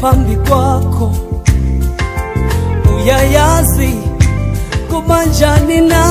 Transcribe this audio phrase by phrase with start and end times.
[0.00, 1.12] phambi kwakho
[2.96, 3.94] uyayazi
[4.90, 6.02] kubanjani na?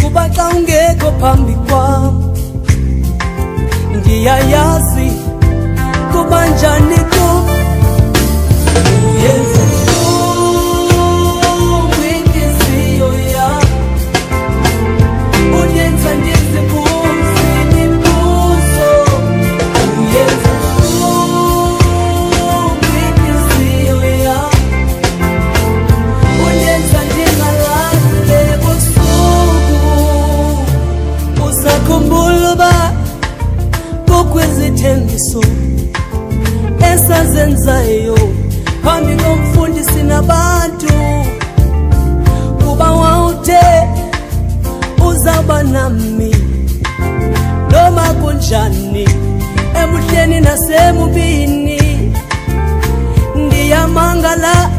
[0.00, 2.32] Kuba xa ungekho phambi kwam
[3.96, 5.08] ndiyayazi
[6.12, 6.98] kubanjani
[45.50, 46.30] ukuba nami
[47.72, 49.04] noma kunjani
[49.82, 51.80] emuhleni nasemubini.
[53.36, 54.70] Ndiyamangala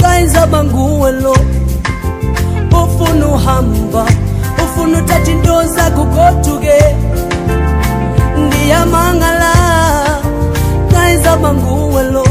[0.00, 1.36] kayizaba nguwe lo
[2.72, 4.06] ufuna uhamba
[4.64, 6.78] ufuna uthatha into zakho goduke.
[8.46, 9.52] Ndiyamangala
[10.92, 12.22] kayizaba nguwe lo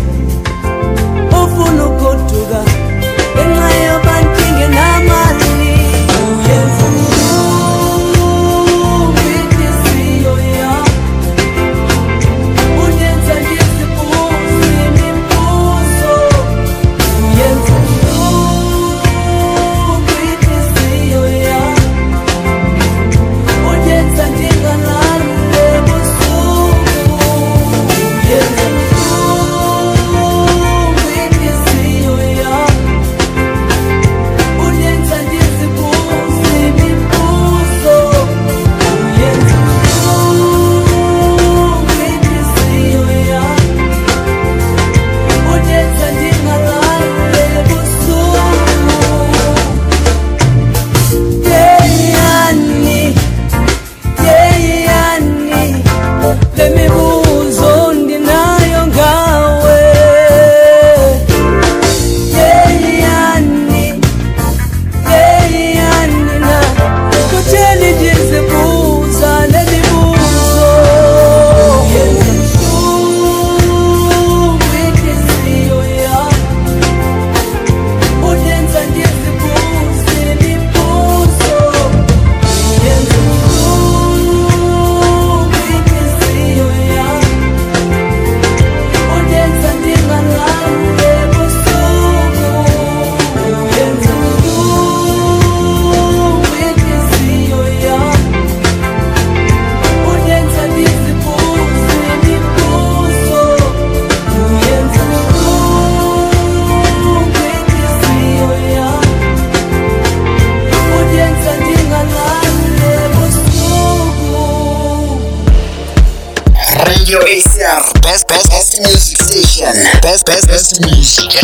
[1.43, 2.59] ufuna ugoduka
[3.35, 4.88] ngenxa yobantu ngenayo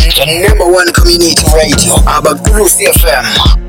[0.03, 3.65] the number one community radio, Abakulu CFM.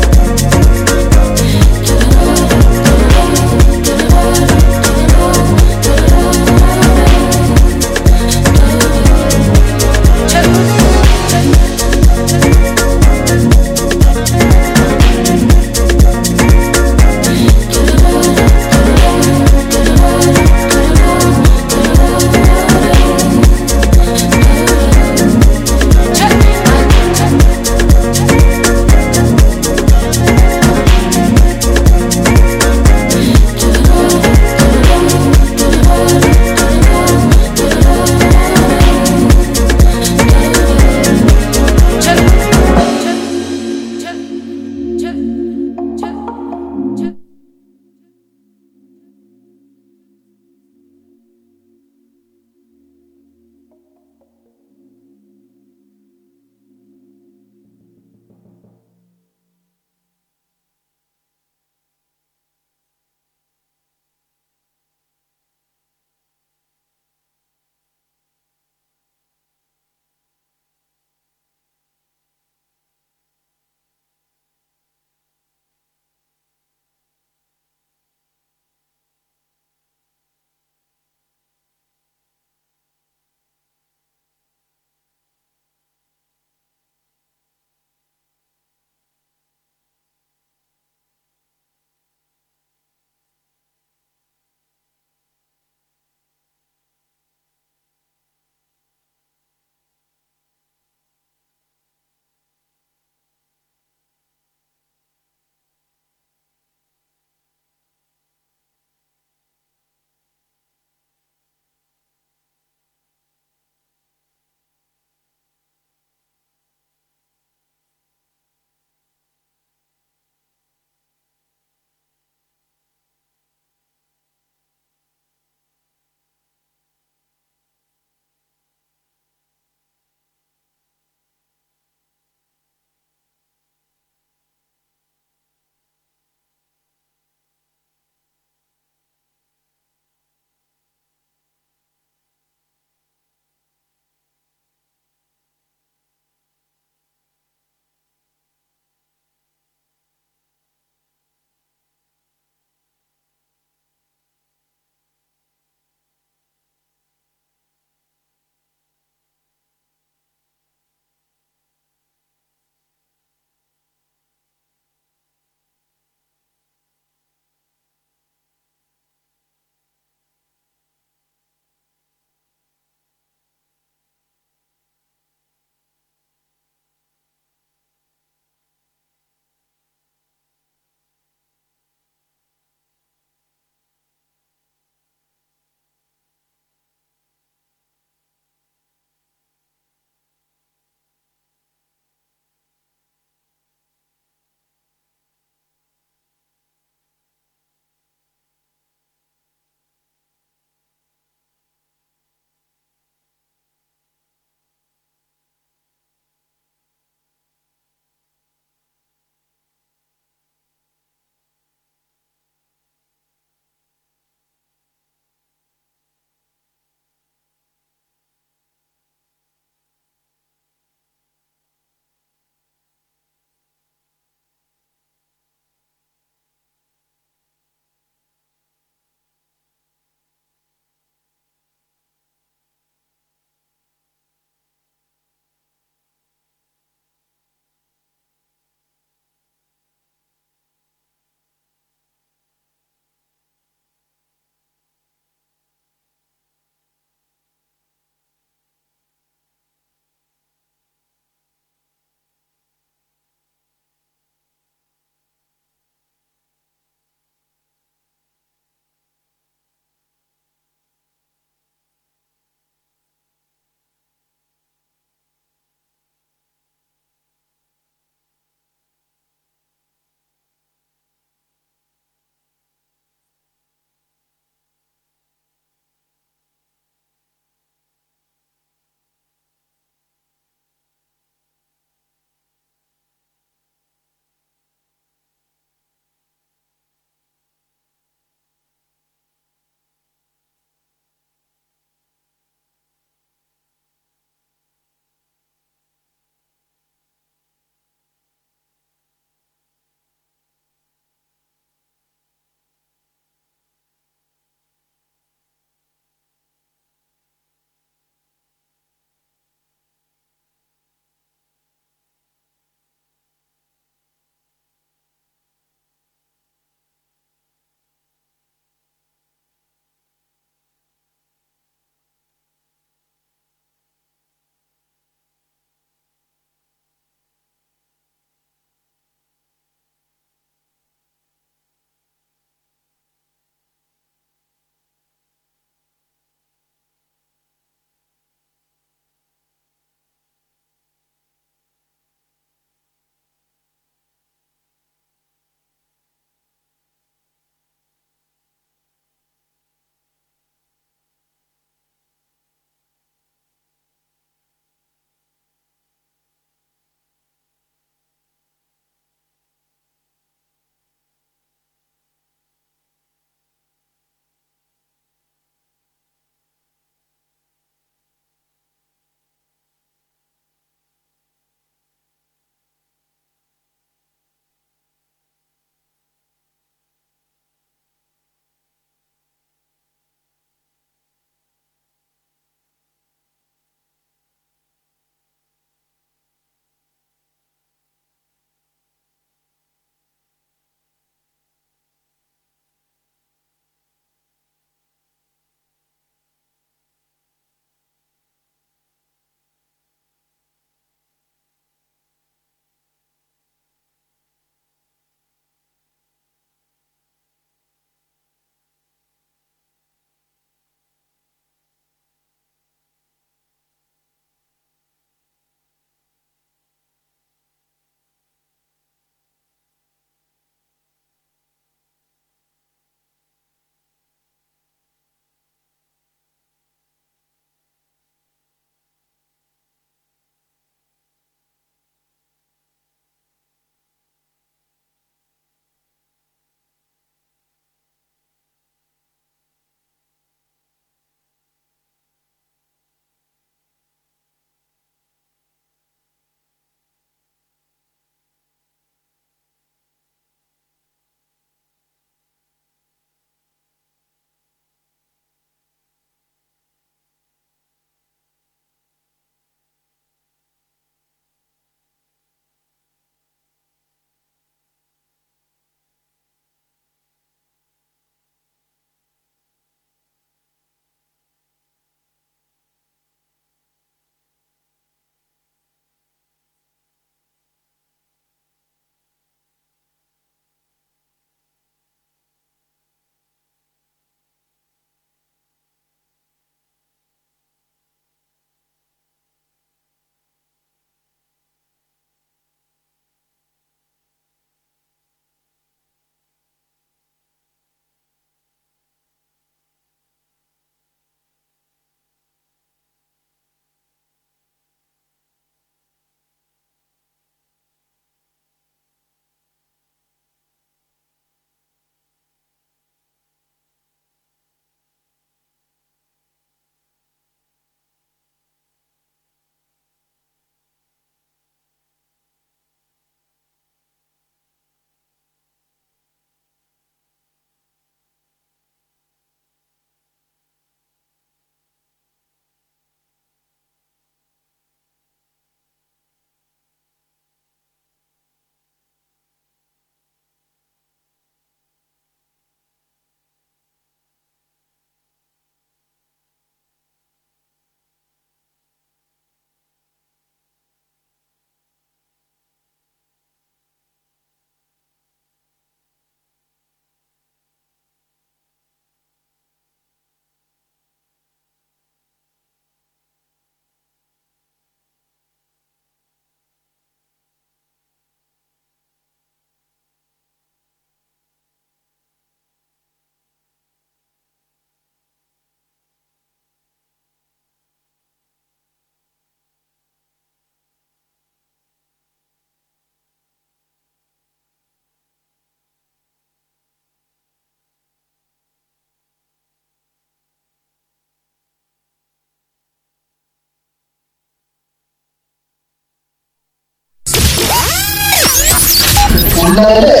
[599.50, 600.00] Ulalele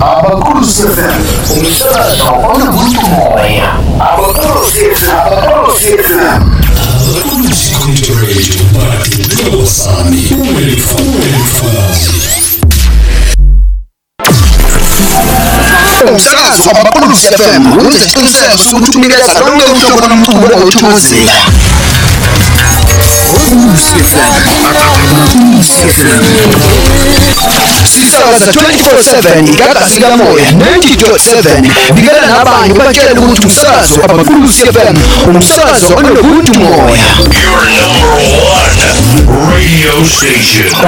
[0.00, 1.20] abakhosi FM
[1.58, 3.68] umsakazo onobumoya
[4.08, 6.42] abakhosi FM abakhosi FM
[7.08, 12.10] Abakhosi Community Radio badinga sami uwelifakazi
[16.12, 21.34] umsakazo wabakhosi FM wenza isiqiniseko sokuthi unikeza lonke uhlobo lomculo othokozela
[23.78, 24.34] Ukhosi FM
[25.46, 26.22] Ukhosi FM
[27.86, 34.96] sisakaza 24/7 igagasi kamoya 90.7 bikela nabanye batshela ukuthi umsakazo abakhosi FM
[35.30, 37.06] umsakazo onobuntu moya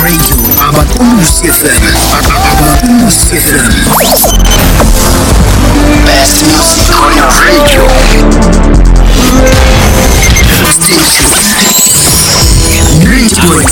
[0.06, 0.38] radio
[0.70, 1.82] Abakhosi FM
[2.46, 3.74] Abakhosi FM
[6.06, 7.90] Best music on your radio
[10.70, 11.26] Station
[13.02, 13.66] Great Boy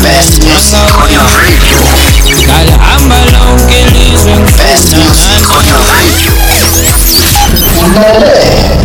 [0.00, 1.76] Best music on your radio
[4.56, 7.61] Best music on your radio.
[7.86, 8.34] Ulalele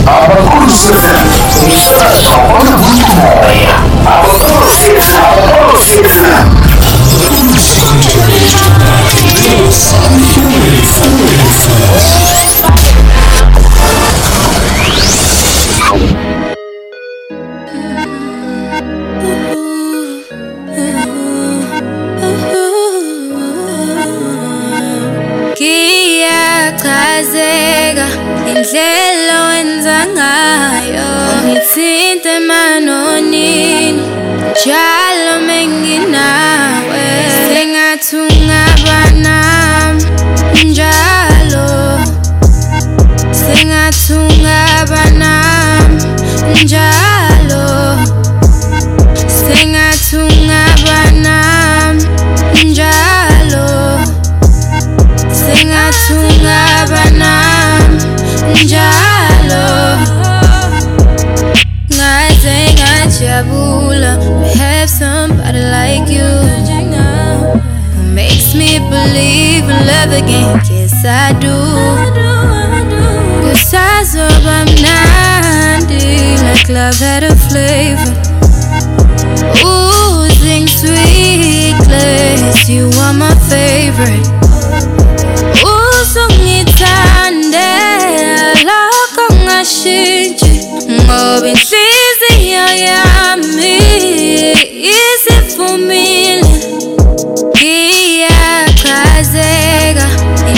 [0.08, 1.28] Abakhosi FM
[1.64, 3.76] Umsakazo onobuntu moya
[4.14, 6.46] Abakhosi FM Abakhosi FM
[6.90, 8.60] Abakhosi Community Radio
[9.06, 12.97] badinga sami uwelifakazi Ngiyachazeka
[31.78, 34.02] ngithinte emanonini
[68.58, 70.60] me believe in love again.
[70.70, 71.54] Yes I do.
[73.44, 78.14] Kusazoba mnandi like love had a flavor.
[79.66, 84.28] Oozing sweetness you are my favorite.
[85.64, 87.68] Uzungithande
[88.68, 90.52] lokho ngashintshi.
[90.90, 93.17] Ngoba inhliziyo yami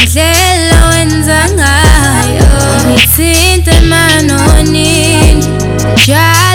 [0.10, 2.50] indlela wenza ngayo
[2.88, 5.45] ngithinte emanonini
[5.93, 6.49] njalo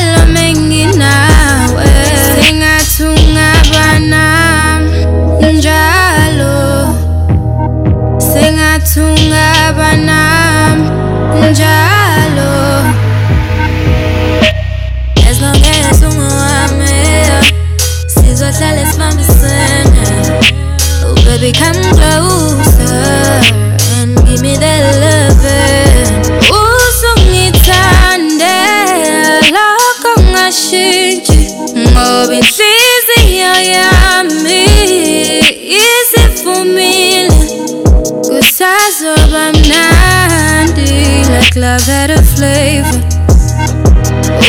[41.35, 43.01] like love had a flavor.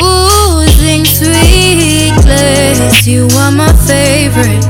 [0.02, 4.66] Oozing sweetness you are my favorite.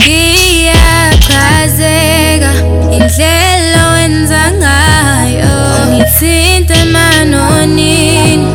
[0.00, 2.52] Ngiyachazeka
[2.96, 5.54] indlela wenza ngayo
[5.94, 8.46] ngithinte emanonini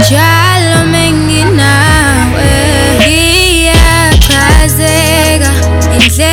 [0.00, 2.50] njalo menginawe.
[2.98, 5.50] Ngiyachazeka
[5.94, 6.31] indlela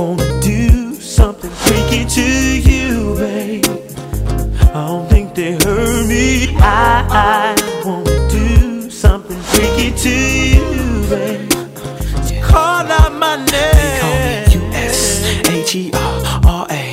[0.00, 2.26] wanna do something freaky to
[2.70, 3.66] you, babe.
[4.74, 6.56] I don't think they heard me.
[6.56, 10.14] I, I wanna do something freaky to
[10.56, 11.50] you, babe.
[12.42, 14.00] Call out my name.
[14.00, 15.20] Call me U.S.
[15.46, 16.84] H-E-R-R-A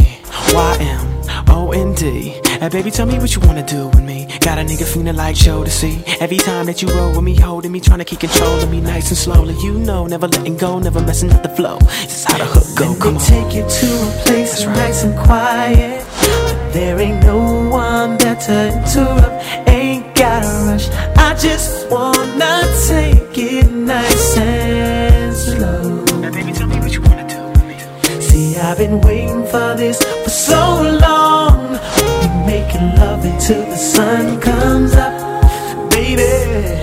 [0.53, 4.16] Y-M-O-N-D And baby, tell me what you wanna do with me
[4.47, 7.36] Got a nigga feeling like show to see Every time that you roll with me,
[7.36, 10.55] holding me Trying to keep control of me nice and slowly You know, never letting
[10.55, 13.19] go, never messing up the flow This is how the hook go, Let come me
[13.19, 14.77] on take you to a place That's right.
[14.77, 16.05] nice and quiet.
[16.71, 19.67] There ain't no one there to interrupt.
[19.67, 20.88] Ain't gotta rush.
[21.17, 26.05] I just wanna take it nice and slow.
[26.31, 30.01] Baby, tell me what you wanna do with me See, I've been waiting for this
[30.23, 31.37] for so long.
[32.67, 36.23] Making love until the sun comes up, baby.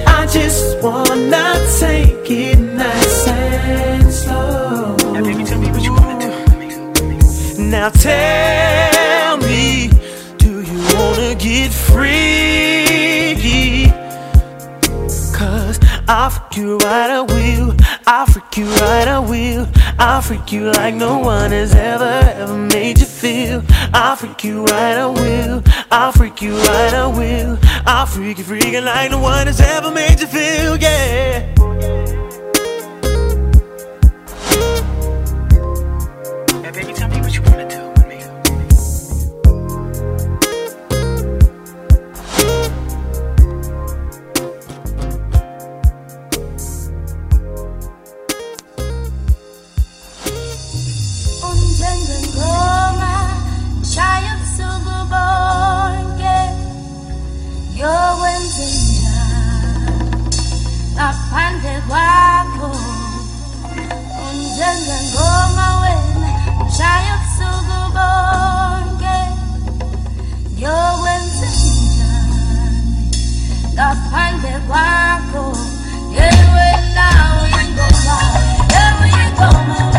[0.06, 4.96] I just wanna take it nice and slow.
[5.12, 9.90] Baby, tell me what you wanna do Now tell me,
[10.38, 13.12] do you wanna get freaky?
[15.36, 17.76] Cause I'll freak you right, I will.
[18.06, 19.68] I'll freak you right, I will.
[20.06, 23.64] I'll freak you like no one has ever, ever made you feel.
[23.94, 25.62] I'll freak you right, I will.
[25.90, 27.58] I'll freak you right, I will.
[27.86, 31.54] I'll freak you freaking like no one has ever made you feel, yeah.
[57.84, 59.16] your wenzenja
[60.94, 62.70] ngaphandle kwakho
[64.28, 66.30] unjengengoma wena
[66.66, 69.16] mshaya ubusuku bonke.
[70.52, 73.10] Ngiyokwenzenjani
[73.74, 75.44] ngaphandle kwakho
[76.16, 78.16] yewe nawe ingoma
[78.74, 79.93] yewe ingoma.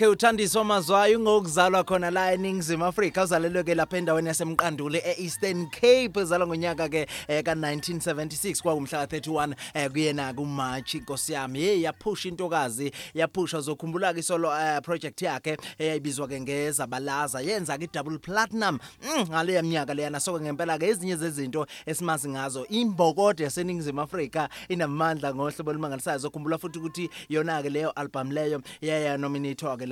[0.00, 5.66] Igama lakhe uthandiswa mazwayo ngokuzalwa khona la eningizimu afrika uzalelwe ke lapha endaweni yasemqanduli e-eastern
[5.70, 11.62] cape uzalwa ngonyaka ke eh, ka-1976 kwakumhla ka-31 eh, kuyena kumatshi inkosi yami.
[11.62, 18.78] Yeyi yaphusha intokazi yaphusha zokhumbula-ke isolo uh, project yakhe eyayibizwa ke ngezabalaza yenza-ke i-double platinum
[19.02, 20.20] mm, ngaleya minyaka leyana.
[20.20, 26.18] Soko ngempela-ke ezinye zezinto esimazi ngazo imbokode yaseningizimu afrika inamandla ngohlobo olumangalisayo.
[26.18, 29.89] Zokhumbula futhi ukuthi yona-ke leyo album leyo yayanominatwa-ke laphana-ke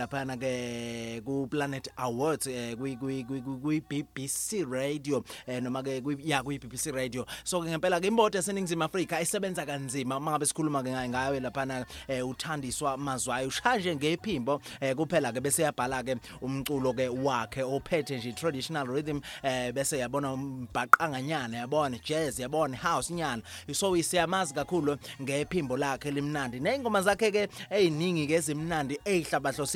[1.24, 7.26] ku-planet awards eh, kwi- kwi- kwi- kwi- kwi-bbc radio eh, noma-ke kwi- ya kwi-bbc radio.
[7.44, 12.96] So-ke ngempela-ke imbodo yaseningizimu afrika isebenza kanzima uma ngabe sikhuluma-ke ngayo ngayo laphana eh, uthandiswa
[12.96, 13.48] mazwayo.
[13.48, 19.98] Ushaya nje ngephimbo eh, kuphela-ke bese yabhala-ke umculo-ke wakhe ophethe nje traditional rhythm eh, bese
[19.98, 23.42] yabona umbhaqanganyana yabona jazz yabona house nyana.
[23.72, 28.98] So siyamazi kakhulu ngephimbo lakhe limnandi ney'ngoma zakhe-ke ey'ningi-ke ezimnandi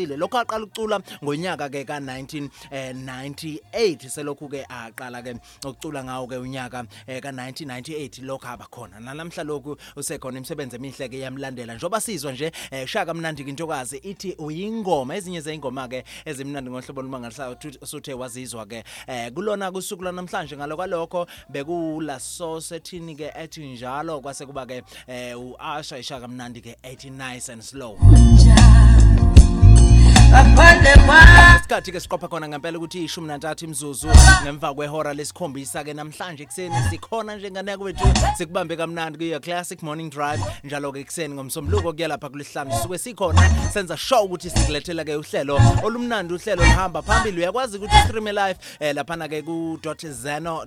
[0.03, 8.67] ey'hlabahlosile lokho aqala ukucula ngonyaka-ke ka-1998 selokhu-ke aqala-ke ukucula ngawo-ke unyaka eh, ka-1998 lokho aba
[8.71, 9.01] khona.
[9.01, 11.75] Nalamhla lokhu usekhona imisebenzi emihle-ke yamlandela.
[11.75, 15.17] Njengoba sizwa nje eh, shaka mnandi-ke intokazi ithi uyingoma.
[15.17, 22.21] Ezinye zey'ngoma-ke ezimnandi ngohlobo olumangalisayo thu- usuthe wazizwa-ke eh, kulona kusuku lwanamhlanje ngalo kwalokho bekula
[22.21, 27.99] source ethini-ke ethi njalo kwase kuba-ke eh, u-asha ishaka mnandi-ke ethi nice and slow.
[30.33, 34.09] Isikhathi-ke siqopha khona ngempela ukuthi ishumi nantathu imzuzu.
[34.43, 38.05] Ngemva kwehora lesikhombisa-ke namhlanje ekuseni sikhona njenganeko wethu
[38.39, 40.43] sikubambe kamnandi kuyo classic morning drive.
[40.65, 43.71] Njalo-ke ekuseni ngomsombuluko kuya lapha kulesihlanu sisuke sikhona.
[43.73, 47.39] Senza show ukuthi sikulethela-ke uhlelo olumnandi uhlelo luhamba phambili.
[47.39, 50.67] Uyakwazi ukuthi streame live eh, laphana-ke ku-zeno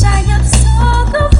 [0.00, 0.68] shaya busuku.
[1.12, 1.37] bonke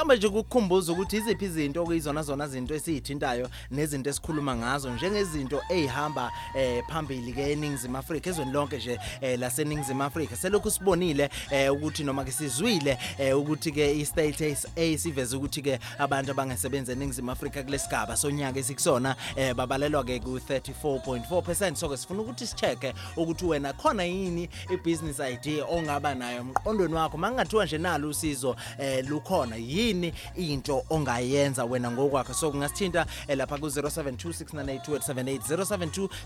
[0.00, 6.32] mhlawumbe nje ukukukhumbuza ukuthi iziphi izinto okuyizona zona zinto esiyithintayo nezinto esikhuluma ngazo njengezinto ey'hamba
[6.54, 10.36] eh, phambili-ke eningizimu afrika ezweni lonke nje eh, laseningizimu afrika.
[10.36, 17.30] Selokhu sibonile eh, ukuthi noma-ke sizwile eh, ukuthi-ke i-state A siveze ukuthi-ke abantu abangasebenzi eningizimu
[17.30, 21.76] afrika kulesigaba sonyaka esikusona eh, babalelwa-ke ku-34.4 percent.
[21.76, 27.18] So-ke sifuna ukuthi si-check-e ukuthi wena khona yini i-business idea ongaba nayo emqondweni wakho.
[27.18, 29.89] Ma kungathiwa nje nalo usizo eh, lukhona yini?
[30.36, 32.34] Into ongayenza wena ngokwakho.
[32.34, 34.32] So kungasithinta eh, lapha ku-072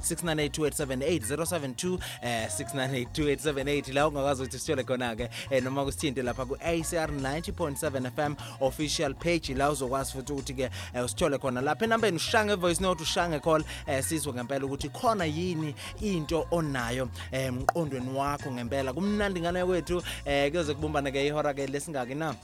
[0.02, 8.34] 698 eh 698 la ungakwazi ukuthi sithole khona-ke eh, noma kusithinte lapha ku-acr 90.7 fm
[8.60, 11.60] official page la uzokwazi futhi ukuthi-ke eh, usithole khona.
[11.60, 13.64] Lapha enambeni ushange voice note ushange call
[14.00, 18.92] sizwe ngempela ukuthi khona yini into onayo emqondweni wakho ngempela.
[18.92, 22.34] Kumnandi ngane kwethu eh kuyoze kubumbane-ke ihora-ke lesingaki na?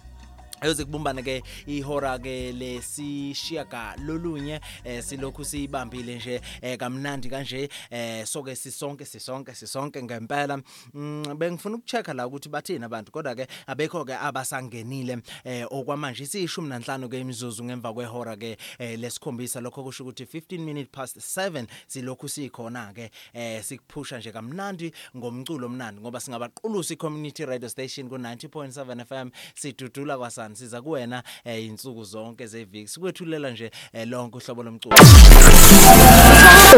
[0.60, 9.04] Ayoze kubumbane-ke ihora-ke lesishiyaga lolunye eh silokhu siyibambile nje eh kamnandi kanje eh soke sisonke
[9.04, 10.62] sisonke sisonke ngempela.
[10.94, 16.24] Mm, bengifuna ukuchecka la ukuthi bathini abantu kodwa-ke abekho-ke abasangenile eh okwamanje.
[16.24, 19.60] Isiyishumi nanhlanu-ke imizuzu ngemva kwehora-ke eh lesikhombisa.
[19.60, 26.00] Lokho kusho ukuthi 15 minutes past 7 silokhu sikhona-ke eh sikuphusha nje kamnandi ngomculo omnandi
[26.00, 30.18] ngoba singabaqulusi community radio station ku-90.7 fm sidudula
[30.50, 34.96] kwasani siza kuwena eh insuku zonke zeviki sikwethulela nje eh, lonke uhlobo lomculo.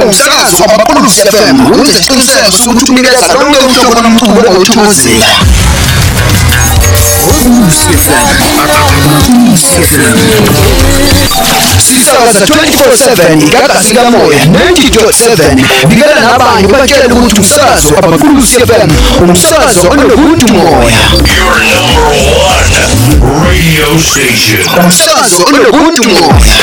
[0.07, 5.27] Umsakazo wamaqulusi FM wenza isiqiniseko sokuthi unikeza lonke uhlobo lomculo othokozela
[11.79, 18.91] sisakaza 24/7 igagasi kamoya 90.7 bikela nabanye batshela ukuthi umsakazo wamaqulusi FM
[19.25, 21.03] umsakazo onobuntu moya.
[21.37, 22.92] Your number one.
[23.93, 24.65] radio station.
[24.85, 26.57] Umsakazo onobuntu moya.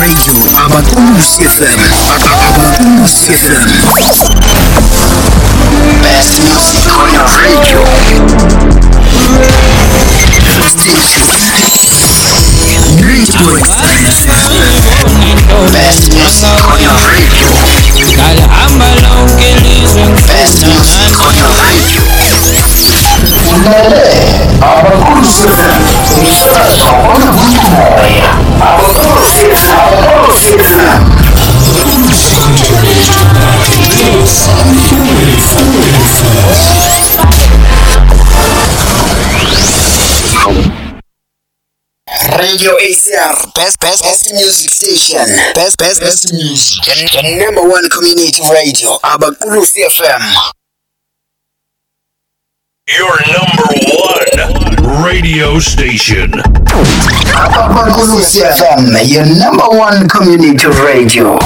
[0.00, 1.80] Radio Abatulusi FM.
[2.46, 3.68] Abatulusi FM.
[6.02, 7.80] Best music on your radio.
[10.68, 11.26] Station.
[12.98, 13.72] 3.5
[15.72, 16.48] Best music
[23.72, 25.82] Abakulusi FM
[42.36, 47.88] Radio ACR, best, best, best music station, best, best, best music, the, the number one
[47.88, 50.61] community radio, Abakulusi FM.
[52.88, 56.32] Your number one radio station.
[57.30, 61.38] Abakulusi FM, your number one community radio.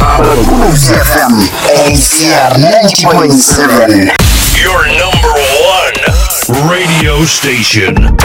[0.00, 1.34] Abakulusi FM,
[1.84, 4.08] ACR 90.7.
[4.62, 5.34] Your number
[5.68, 8.16] one radio station.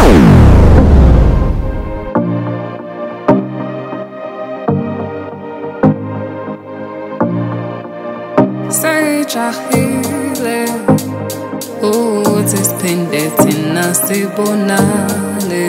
[9.33, 10.65] seyijahile
[11.81, 12.12] ukuthi
[12.83, 15.65] siphinde thina sibonane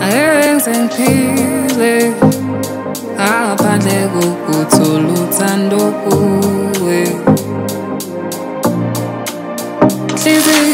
[0.00, 1.94] angeke ngize ngiphile
[3.14, 7.00] ngaphandle kokuthola uthando kuwe
[10.18, 10.66] hliziyo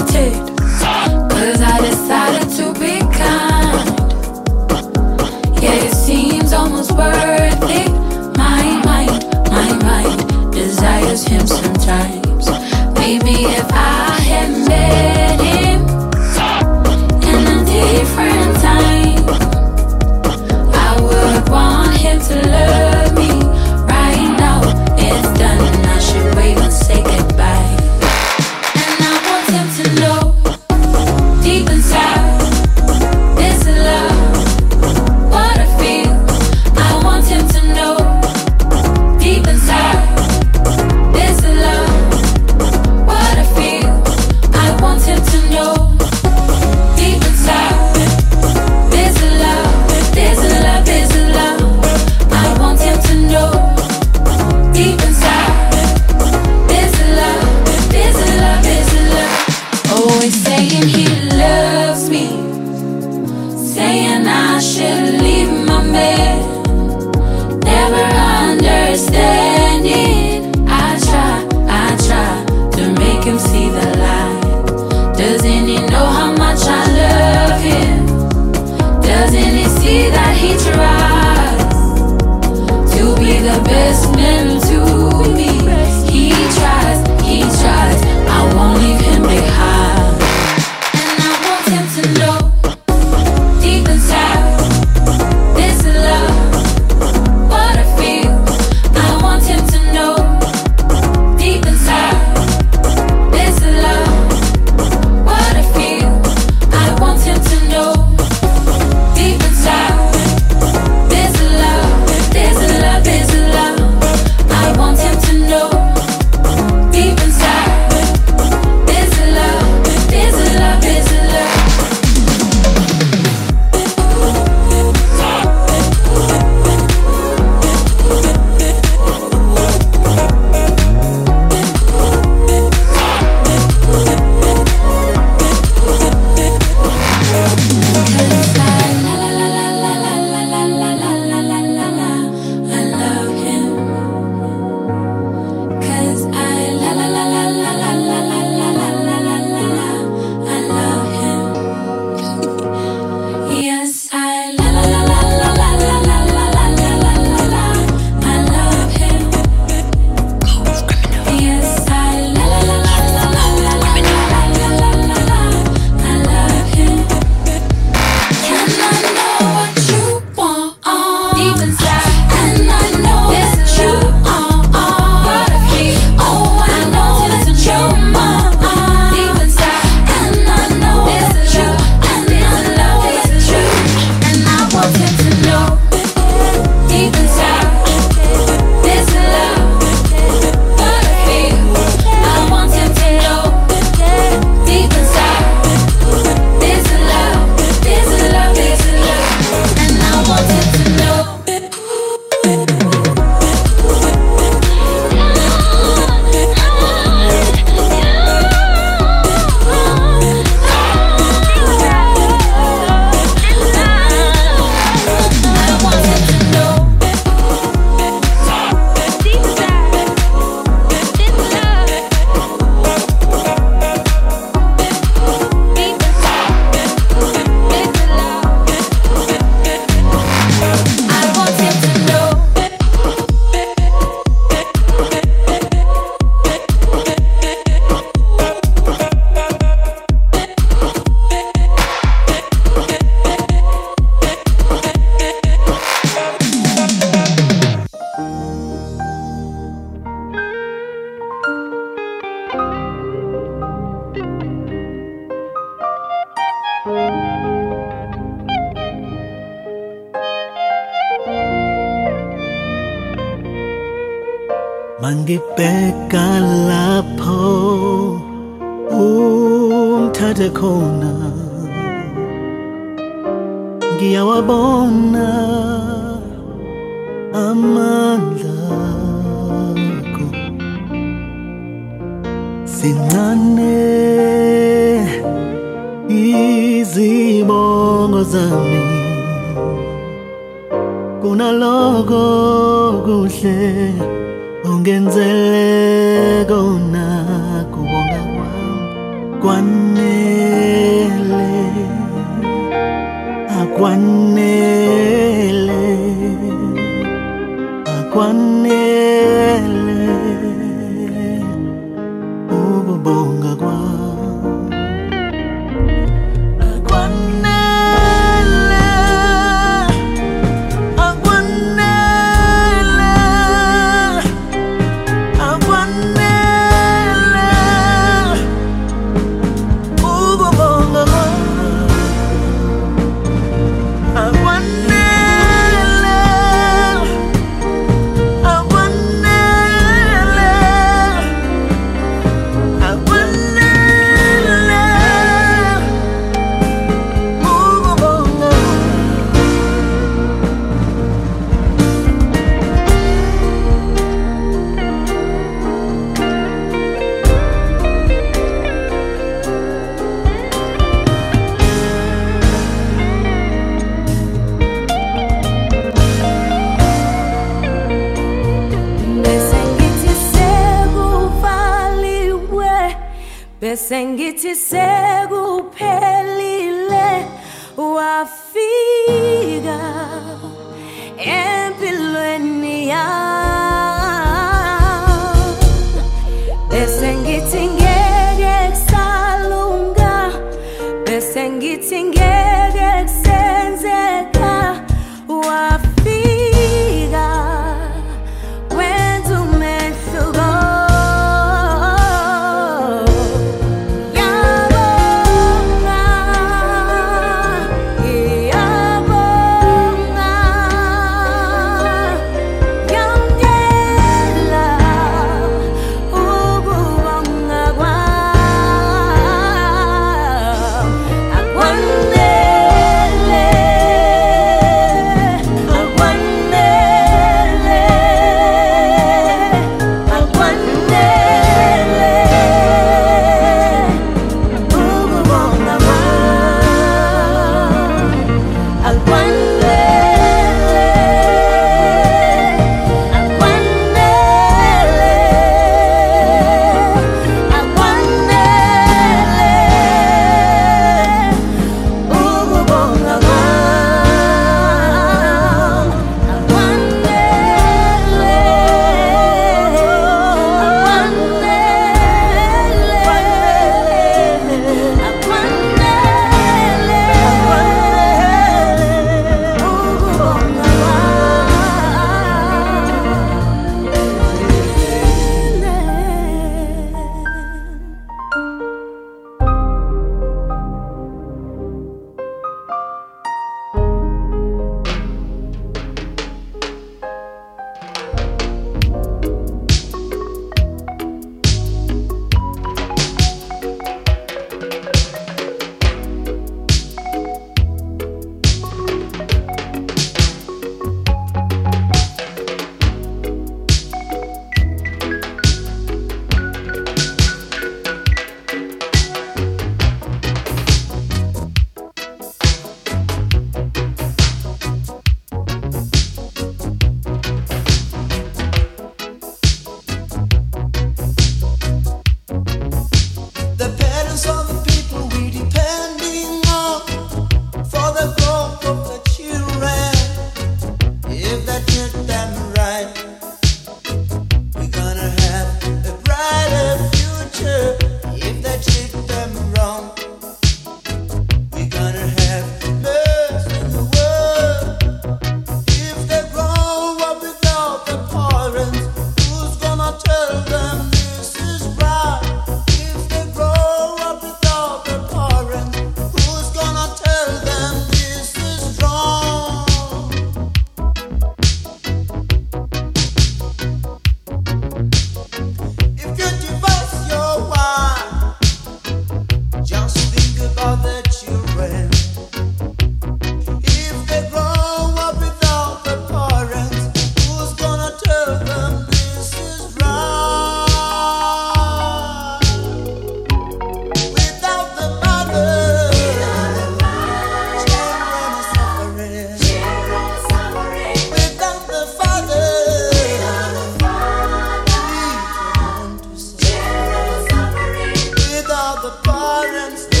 [598.81, 600.00] the bar and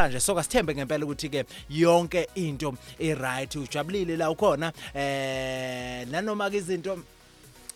[0.00, 0.20] namhlanje.
[0.20, 3.56] Soka sithembe ngempela ukuthi ke yonke into i-right.
[3.56, 4.72] Ujabulile la ukhona.
[4.94, 6.98] Eh nanoma ke izinto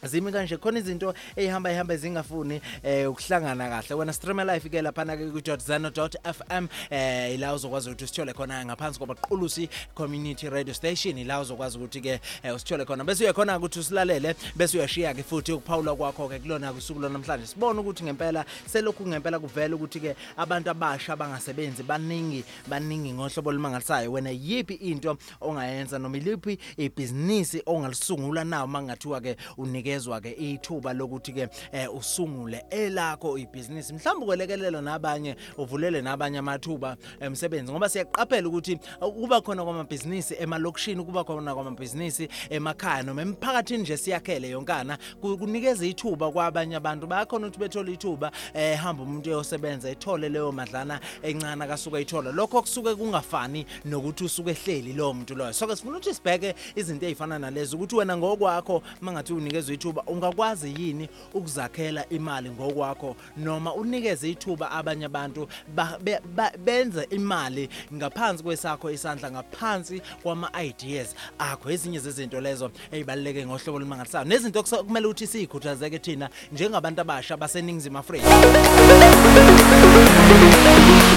[0.07, 3.95] zimi kanje khona izinto ehamba ehamba zingafuni eh ukuhlangana kahle.
[3.95, 8.99] Wena stream live ke lapha na ke ku.zano.fm eh ila uzokwazi ukuthi usithole khona ngaphansi
[8.99, 13.05] kwabaqulusi community radio station ila uzokwazi ukuthi ke eh, usithole khona.
[13.05, 17.47] Bese uyakhona ukuthi usilalele bese uyashiya ke futhi ukuphawula kwakho ke kulona kusuku namhlanje.
[17.47, 24.13] Sibone ukuthi ngempela selokhu ngempela kuvela ukuthi ke abantu abasha abangasebenzi baningi baningi ngohlobo olumangalisayo.
[24.13, 30.93] Wena yipi into ongayenza noma iliphi ibhizinisi ongalisungula nawo mangathiwa ke unike unikezwa ke ithuba
[30.93, 33.93] lokuthi ke eh, usungule elakho ibhizinisi.
[33.93, 41.05] Mhlawumbe kwelekelela nabanye uvulele nabanye amathuba emsebenzi ngoba siyaqaphela ukuthi uh, kuba khona kwamabhizinisi emalokishini
[41.05, 47.07] kuba khona kwamabhizinisi emakhaya noma emphakathini nje siyakhele yonkana ku- kunikeza ithuba kwabanye abantu.
[47.07, 52.63] Bayakhona ukuthi bethole ithuba eh hamba umuntu eyosebenza ethole leyo madlana encane akasuka ithola lokho
[52.63, 55.53] kusuke kungafani nokuthi usuke ehleli lo muntu loyo.
[55.53, 60.75] So ke sifuna ukuthi sibheke izinto ezifana nalezo ukuthi wena ngokwakho mangathi unikezwe ithuba ungakwazi
[60.79, 63.17] yini ukuzakhela imali ngokwakho?
[63.37, 70.51] Noma unikeze ithuba abanye abantu ba- be- ba- benze imali ngaphansi kwesakho isandla ngaphansi kwama
[70.63, 74.25] ideas akho ezinye zezinto lezo ezibaleke ngohlobo olumangalisayo.
[74.25, 78.25] Nezinto okusa- kumele ukuthi sikhuthazeke thina njengabantu abasha baseningizimu Afrika.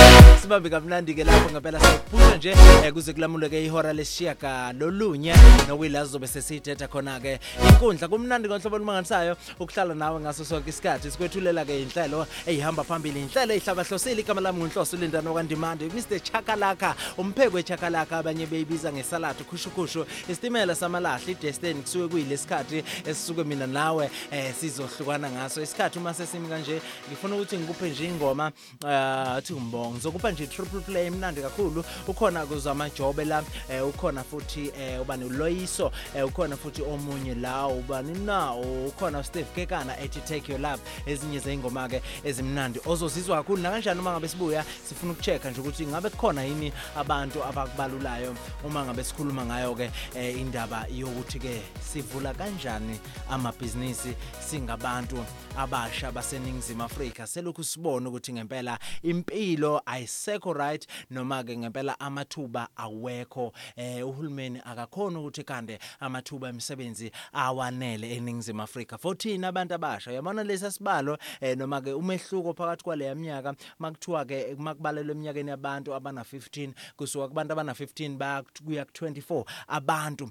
[0.42, 5.34] sibambe kamnandi ke lapho ngempela siphusha nje eh, kuze kulamule ke ihora lesishaka lolunye
[5.68, 11.10] nokuyila zobe sesithetha khona ke inkundla kumnandi ngohlobo olumangalisayo ukuhlala nawe ngaso sonke isikhathi.
[11.10, 17.56] Sikwethulela ke inhlelo ehamba phambili inhlelo ehlabahlosile igama lami nginhloso lindana kwandimande Mr Chakalaka umpheki
[17.56, 25.30] wechakalaka abanye beyibiza ngesalad khushukhushu isitimela samalahle idestiny kusuke kuyilesikhathi esisuke mina nawe eh sizohlukana
[25.30, 25.62] ngaso.
[25.62, 28.52] Isikhathi uma sesimi kanje ngifuna ukuthi ngikuphe nje ingoma
[28.84, 29.90] eh, athi umbongo.
[29.90, 31.84] Ngizokupha nje triple play emnandi kakhulu.
[32.08, 37.66] Ukhona kuzama jobe la eh, ukhona futhi eh, ubani uloyiso eh, ukhona futhi omunye la
[37.66, 43.62] ubani na ukhona Steve Kekana ethi take your love ezinye zeingoma ke ezimnandi ozozizwa kakhulu.
[43.62, 48.84] Na kanjani uma ngabe sibuya sifuna ukuchecka nje ukuthi ngabe kukhona yini abantu abakubalulayo uma
[48.84, 55.24] ngabe sikhuluma ngayo ke eh, indaba yokuthi ke sivula kanjani amabhizinisi singabantu
[55.56, 57.26] abasha baseningizimu Afrika?
[57.26, 63.52] Selokhu sibona ukuthi ngempela impilo ayisekho right noma ke ngempela amathuba awekho.
[63.76, 68.96] Eh uhulumeni akakhona ukuthi kande amathuba emisebenzi awanele eningizimu Afrika.
[68.96, 71.18] 14 abantu abasha yabona lesa sibalo?
[71.37, 77.28] eh noma ke umehluko phakathi kwale minyaka makuthiwa ke makubalelwe eminyakeni yabantu abana 15 kusuka
[77.28, 80.30] kubantu abana 15 baya kuya ku 24 abantu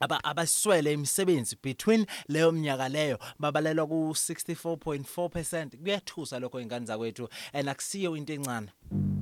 [0.00, 7.68] aba abaswele imisebenzi between leyo minyaka leyo babalelwa ku 64.4% kuyathusa lokho ingane zakwethu and
[7.68, 9.19] akusiyo into encane.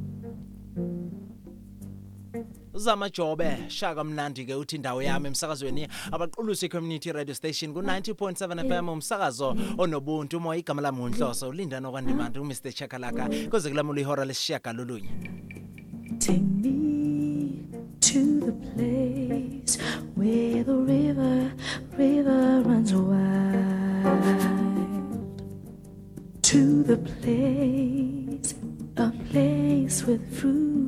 [2.79, 5.89] Uzama Jobe shaka mnandi ke uthi indawo yami emsakazweni.
[6.13, 12.39] Abaqulusi community radio station ku 90.7 FM umsakazo onobuntu umoya igama lami unhloso ulinda nokwandimandi
[12.39, 12.73] uMr.
[12.73, 13.29] Chakalaka.
[13.51, 15.11] Kuze kulamula ihora lesishaka lolunye
[16.21, 17.67] Take me
[18.01, 19.77] to the place
[20.15, 21.53] where the river,
[21.99, 24.39] river runs wild.
[26.43, 28.55] To the place,
[28.97, 30.88] a place with fruit.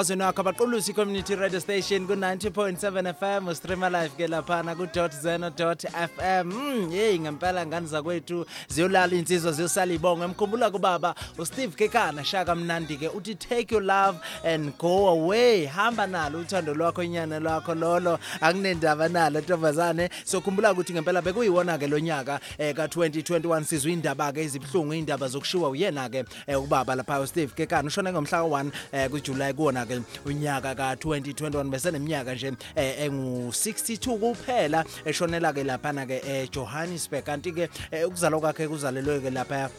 [0.00, 6.92] emsakazweni wakho abaqulusi community radio station ku-90.7 fm ustreama live ke laphana ku-zeno fm mm,
[6.92, 8.46] yeyi ngempela ngani zakwethu?
[8.68, 10.24] Ziyolala iy'nsizwa ziyosala ibongo.
[10.24, 15.66] Emkhumbula kubaba usteve kekana shaka mnandi-ke uthi take your love and go away.
[15.66, 18.18] Hamba nalo uthando lwakho inyana lwakho lolo.
[18.40, 20.08] Akunendaba nalo ntombazane.
[20.24, 26.64] Sokhumbula ukuthi ngempela bekuyiwona-ke lo nyaka um ka-2021 sizwe iy'ndaba-ke ezibuhlungu iy'ndaba zokushiwa uyena-ke um
[26.64, 27.88] ubaba lapha usteve kekana.
[27.88, 34.84] Ushone ngomhla ka-1 um kujulayi kuwona-ke unyaka ka-2021 beseneminyaka nje um engu-62 kuphela.
[35.04, 39.70] Eshonela-ke laphana-ke ejohannesburg kanti-ke um ukuzalwa kwakhe kuzalelwe-ke lapha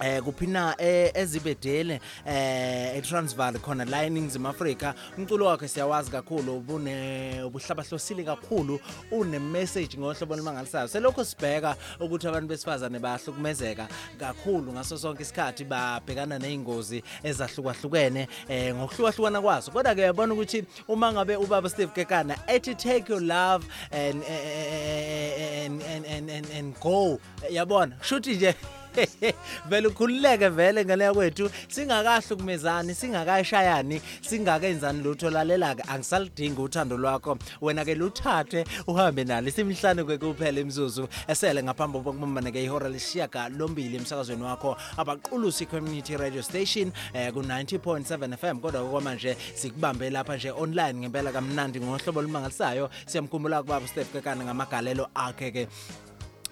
[0.00, 4.94] eh kuphina eh, ezibedele eh eTransvaal khona la eNingizimu Afrika.
[5.18, 10.88] Umculo wakhe siyawazi kakhulu ubune ubuhlabahlosile kakhulu une message ngohlobo olumangalisayo.
[10.88, 19.40] Selokho sibheka ukuthi abantu besifazane bayahlukumezeka kakhulu ngaso sonke isikhathi babhekana nezingozi ezahlukahlukene eh ngokuhlukahlukana
[19.40, 19.70] kwazo.
[19.70, 25.82] Kodwa ke yabona ukuthi uma ngabe ubaba Steve Kekana ethi take your love and and
[25.82, 27.18] and and, and, and go
[27.50, 28.54] yabona shuthi nje
[29.68, 35.82] vele ukhululeke vele ngale kwethu singakahlukumezani singakashayani singakenzani lutho lalela-ke?
[35.88, 37.38] Angisalidingi uthando lwakho.
[37.60, 39.50] Wena-ke luthathe uhambe nalo.
[39.50, 44.76] Simhlanu kwe kuphela imzuzu esele ngaphambi kokubumbana-ke ihora lesishiyaga lombili emsakazweni wakho.
[44.96, 51.80] Abaqulusi community radio station eh, ku-90.7 fm kodwa kwamanje sikubambe lapha nje online ngempela kamnandi
[51.80, 52.90] ngohlobo olumangalisayo.
[53.06, 55.68] Siyamkhumbula kubaba step kekane ngamagalelo akhe-ke.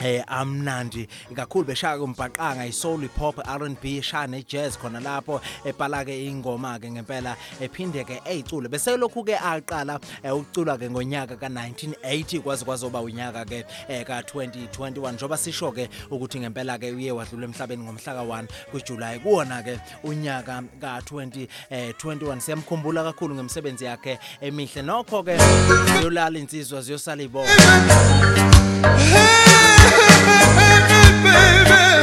[0.01, 6.27] Eh amnandi kakhulu beshaka umbhaqanga isoul hip hop R&B shaya nejazz khona lapho ebhala ke
[6.27, 12.41] ingoma ke ngempela ephinde ke eyicule bese lokhu ke aqala eh, ukucula ke ngonyaka ka1980
[12.41, 17.85] kwaze kwazoba unyaka ke eh, ka2021 njoba sisho ke ukuthi ngempela ke uye wadlula emhlabeni
[17.85, 24.83] ngomhla ka1 kuJuly kuona ke unyaka ka2021 siyamkhumbula kakhulu ngemisebenzi yakhe emihle.
[24.83, 25.39] Nokho ke
[26.03, 28.91] yolala insizwa ziyosala ibona Hey,
[31.25, 31.98] baby.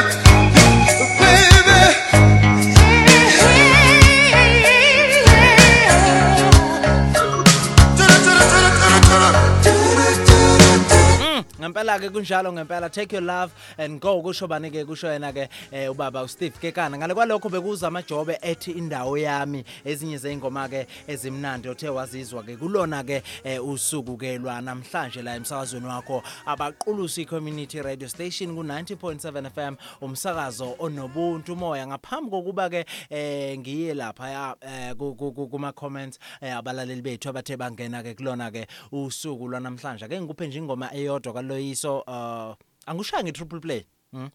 [11.66, 15.50] Ngempela ke kunjalo ngempela take your love and go kusho bani ke kusho yena ke
[15.72, 16.98] eh, ubaba uSteve Kekana.
[16.98, 19.64] Ngale kwalokho bekuza amajobe ethi indawo yami.
[19.86, 25.36] Ezinye zeingoma ke ezimnandi othe wazizwa ke kulona ke eh, usuku ke lwa namhlanje la
[25.36, 26.24] emsakazweni wakho.
[26.46, 31.88] Abaqulusi community radio station ku 90.7 FM umsakazo onobuntu moya.
[31.88, 34.56] Ngaphambi kokuba ke eh, ngiye lapha
[35.50, 40.06] kuma comments abalaleli bethu abathe bangena ke kulona ke usuku lwanamhlanje.
[40.06, 42.56] Ake ngikuphe nje ingoma eyodwa kaloyiso uh
[42.86, 44.30] angushaya nge-triple play mm?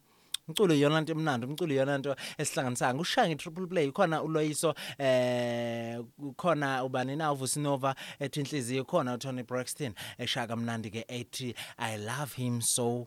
[0.49, 6.01] umculo iyona nto emnandi umculo iyona nto esihlanganisayo ngushaya nge-triple play khona uloyiso eh
[6.37, 12.35] khona ubani na uvusinova ethi inhliziyo khona uTony Braxton eshaka mnandi ke ethi i love
[12.37, 13.07] him so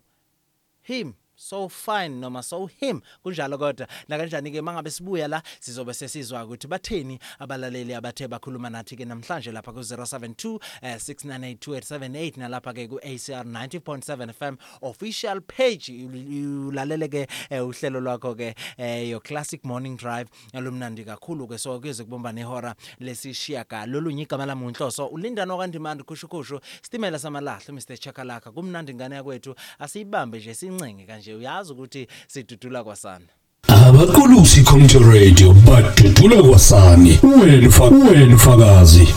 [0.82, 1.14] him
[1.44, 3.88] so fine noma so him kunjalo kodwa.
[4.10, 9.52] Nakanjani ke mangabe sibuya la sizobe sesizwa ukuthi batheni abalaleli abathe bakhuluma nathi ke namhlanje
[9.52, 15.90] lapha ku 072 eh, 6982878 nalapha ke ku ACR 90.7 FM official page.
[15.90, 20.30] Ul- ulalele ke eh, uhlelo lwakho ke eh, your classic morning drive.
[20.54, 23.86] Alumnandi kakhulu ke so kuze kubomba nehora lesishiya ka.
[23.86, 26.60] Lolunye igama lami unhloso ulindano kandimandi khushukhushu.
[26.82, 28.52] Stimela samalahle Mr Chakalaka.
[28.52, 31.33] Kumnandi ngane yakwethu asiyibambe nje sincenge kanje.
[31.36, 33.26] Uyazi ukuthi sidudula kwasana
[33.68, 37.20] abaqulusi community radio badudula kwasani.
[37.24, 39.08] Wena fa wena fakazi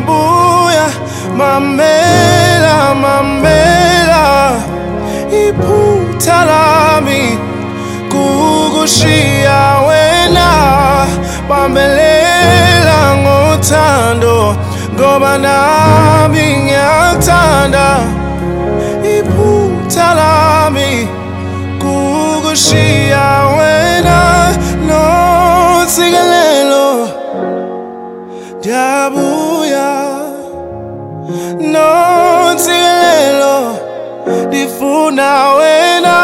[0.00, 0.86] ndiyabuya
[1.36, 4.52] mamela mamela
[5.30, 7.38] iphutha lami
[8.10, 10.48] kukushiya wena.
[11.48, 14.56] Bambelela ngothando
[14.94, 17.86] ngoba nami ngiyakuthanda.
[19.14, 21.08] Iphutha lami
[21.80, 23.26] kukushiya
[23.58, 24.18] wena.
[24.86, 26.88] Notsikelelo
[28.58, 29.39] ndiyabuya
[34.84, 36.16] ndifuna wena.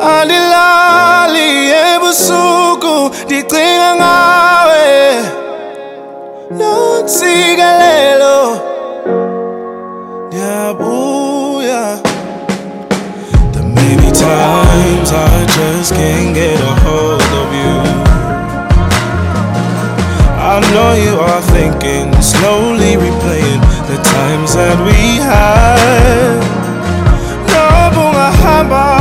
[0.00, 4.86] Andilali ebusuku ndicinga ngawe.
[6.58, 8.38] Notsikelelo
[10.26, 11.82] ndiyabuya.
[13.52, 17.76] There may be times I just can't get a hold of you.
[20.38, 23.45] I know you are thinking, slowly replaying
[23.96, 26.40] the times that we had.
[27.52, 28.95] No bunga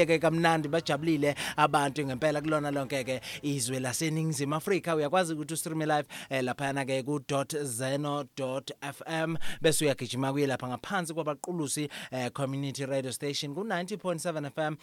[0.00, 4.96] abantu bavukile ke kamnandi bajabulile abantu ngempela kulona lonke ke izwe laseningizimu Afrika.
[4.96, 7.20] Uyakwazi ukuthi ustream live eh, laphana ke ku
[7.62, 14.76] .zeno.fm bese uyagijima kuye lapha ngaphansi kwabaqulusi eh, community radio station ku 90.7 FM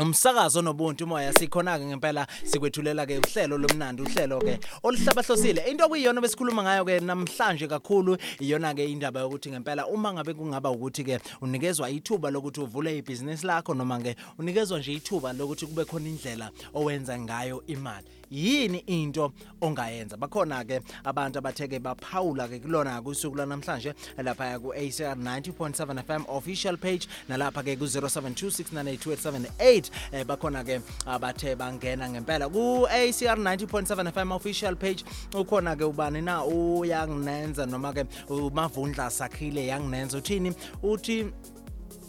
[0.00, 6.20] umsakazo nobuntu umoya sikhona ke ngempela sikwethulela ke uhlelo lomnandi uhlelo ke oluhlabahlosile into okuyiyona
[6.20, 11.18] besikhuluma ngayo ke namhlanje kakhulu iyona ke indaba yokuthi ngempela uma ngabe kungaba ukuthi ke
[11.42, 16.50] unikezwa ithuba lokuthi uvule ibhizinisi lakho noma ke unikezwa nje ithuba lokuthi kube khona indlela
[16.74, 18.17] owenza ngayo imali.
[18.30, 20.16] Yini into ongayenza?
[20.16, 26.76] Bakhona ke abantu abatheke baphawula ke kulona kusuku lanamhlanje lapha ku ACR 90.7 FM official
[26.76, 34.32] page nalapha ke ku 0726982878 eh bakhona ke abathe bangena ngempela ku ACR 90.7 FM
[34.32, 35.04] official page.
[35.32, 36.44] Ukhona ke ubani na?
[36.44, 40.54] Uyanginenza noma ke umavundla sakhile yanginenza uthini?
[40.82, 41.26] Uthi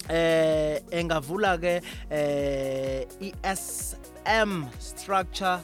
[0.10, 5.60] eh engavula ke eh iSM structure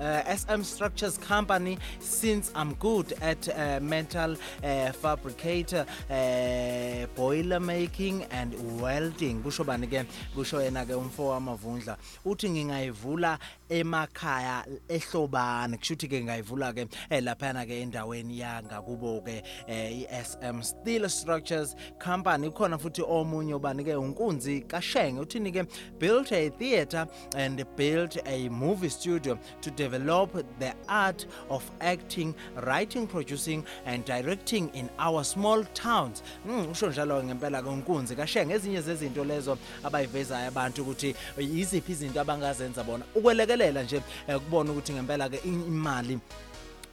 [0.00, 8.24] uh, SM Structures Company since I'm good at uh, metal uh, fabricator uh, boiler making
[8.30, 9.42] and welding.
[9.42, 13.38] Kusho bani ke kusho yena ke umfo wamavundla uthi ngingayivula
[13.68, 15.78] emakhaya ehlobane.
[15.78, 21.74] Kushuthi ke ngayivula ke eh, laphana ke endaweni yanga kubo ke eh, iSM Steel Structures
[21.98, 22.50] Company.
[22.50, 25.66] Khona futhi omunye ubani ke unkunzi kaShenge uthini ke
[25.98, 32.34] built a theater and built a movie studio to develop the art of acting
[32.66, 36.22] writing producing and directing in our small towns.
[36.46, 42.20] Mm, usho njalo ngempela ke unkunzi kaShenge ezinye zezinto lezo abayivezayo abantu ukuthi yiziphi izinto
[42.20, 43.04] abangazenza bona.
[43.54, 46.18] Ukwelekelela nje eh, kubona ukuthi ngempela ke imali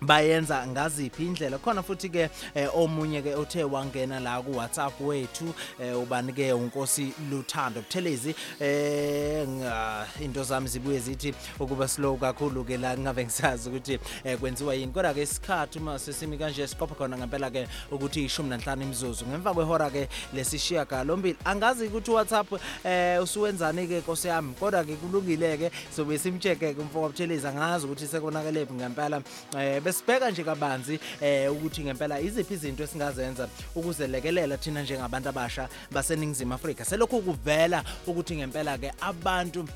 [0.02, 1.58] bayenza ngaziphi indlela.
[1.58, 6.54] Khona futhi ke eh, omunye ke othe wangena la ku WhatsApp wethu eh, ubani ke
[6.54, 13.26] unkosi Luthando Buthelezi eh nga- into zami zibuye zithi ukuba slow kakhulu ke la ngave
[13.26, 14.92] ngisazi ukuthi eh, kwenziwa yini.
[14.92, 19.26] Kodwa ke isikhathi uma sesimi kanje siqopha khona ngempela ke ukuthi ishumi nanhlanu imizuzu.
[19.26, 22.54] Ngemva kwehora ke lesishiya galombili angazi ukuthi WhatsApp
[22.84, 24.54] eh usuwenzani ke Nkosi yami?
[24.60, 29.22] Kodwa ke kulungile ke sobe simcheke ke umfoko Buthelezi angazi ukuthi sekonakele ngempela.
[29.58, 36.54] Eh besibheka nje kabanzi eh ukuthi ngempela iziphi izinto esingazenza ukuzelekelela thina njengabantu abasha baseningizimu
[36.54, 36.86] Afrika.
[36.86, 39.68] Selokhu kuvela ukuthi ngempela ke abantu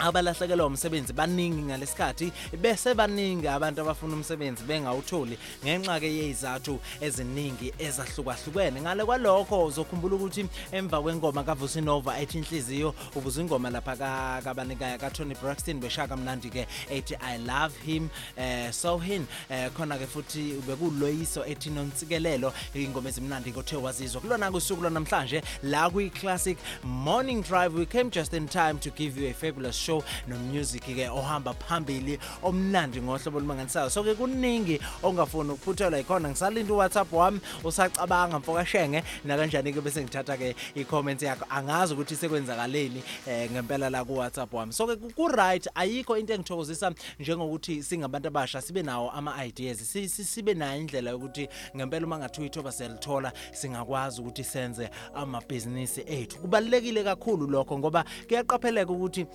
[0.00, 8.80] abalahlekelwa umsebenzi baningi ngalesikhathi bese baningi abantu abafuna umsebenzi bengawutholi ngenxa ke yezizathu eziningi ezahlukahlukene.
[8.80, 15.10] Ngale kwalokho uzokhumbula ukuthi emva kwengoma kaVusinova ethi inhliziyo ubuza ingoma lapha ka kabanikaya ka
[15.10, 19.26] Tony Braxton beshaka mnandi ke ethi I love him eh so hin.
[19.50, 24.20] Eh khona ke futhi bekuloyiso ethi nontsikelelo ingoma ezimnandi kothe wazizwa.
[24.20, 29.20] Kulona kusuku lwanamhlanje la kwi classic morning drive we came just in time to give
[29.20, 29.89] you a fabulous show.
[30.28, 33.90] No music ke ohamba phambili omnandi ngohlobo olumanganisayo.
[33.90, 36.28] So ke kuningi ongafuni ukuphuthelwa ikhona.
[36.28, 41.44] Ngisalinda uWhatsApp wami usacabanga mfoka shenge na kanjani ke bese ngithatha ke i-comment yakho.
[41.50, 44.72] Angazi ukuthi sekwenzakaleni eh, ngempela la ku WhatsApp wami.
[44.72, 50.08] So ke ku right ayikho into engithokozisa njengokuthi singabantu abasha sibe nawo ama ideas si-
[50.08, 56.38] si- sibe nayo indlela yokuthi ngempela uma ngathi uyithoba siyalithola singakwazi ukuthi senze amabhizinisi ethu.
[56.38, 59.26] Kubalekile kakhulu lokho ngoba kuyaqapheleka ukuthi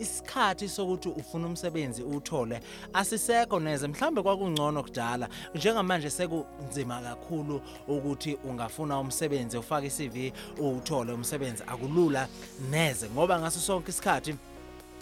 [0.00, 2.60] isikhathi sokuthi ufuna umsebenzi uthole
[2.92, 3.88] asisekho neze.
[3.88, 11.62] Mhlambe kwakungcono kudala njengamanje sekunzima kakhulu ukuthi ungafuna umsebenzi ufake iCV uthole umsebenzi.
[11.66, 12.28] Akulula
[12.70, 14.34] neze ngoba ngaso sonke isikhathi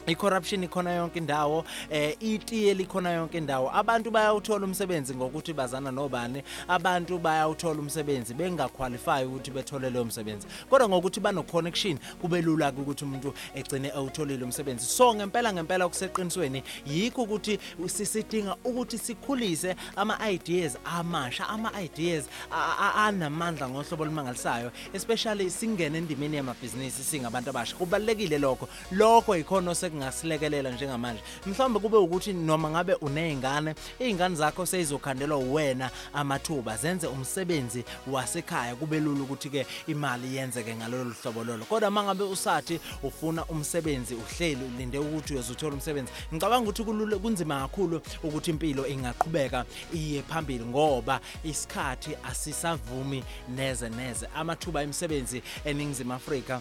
[0.07, 3.71] i-corruption ikhona yonke indawo eh itiye likhona yonke indawo.
[3.75, 10.47] Abantu bayawuthola umsebenzi ngokuthi bazana nobani abantu bayawuthola umsebenzi bengaqualify ukuthi bethole leyo msebenzi.
[10.71, 14.87] Kodwa ngokuthi bano connection kube lula ukuthi umuntu egcine awutholile umsebenzi.
[14.87, 22.77] So ngempela ngempela kuseqinisweni yikho ukuthi sisidinga ukuthi sikhulise ama ideas amasha ama ideas a-
[22.81, 27.77] a- anamandla ngohlobo olumangalisayo especially singene endimeni yamabhizinisi singabantu abasha.
[27.77, 28.69] Kubalekile lokho.
[28.93, 31.23] Lokho ikhona sekungasilekelela njengamanje.
[31.47, 39.01] Mhlawumbe kube ukuthi noma ngabe unezingane izingane zakho seyizokhandelwa wena amathuba zenze umsebenzi wasekhaya kube
[39.01, 41.65] lula ukuthi ke imali yenzeke ngalolu hlobo lolo.
[41.65, 48.01] Kodwa mangabe usathi ufuna umsebenzi uhleli ulinde ukuthi uyozuthola umsebenzi ngicabanga ukuthi kulula kunzima kakhulu
[48.23, 49.65] ukuthi impilo ingaqhubeka
[49.95, 54.27] iye phambili ngoba isikhathi asisavumi neze neze.
[54.35, 56.61] Amathuba emisebenzi eningizimu Afrika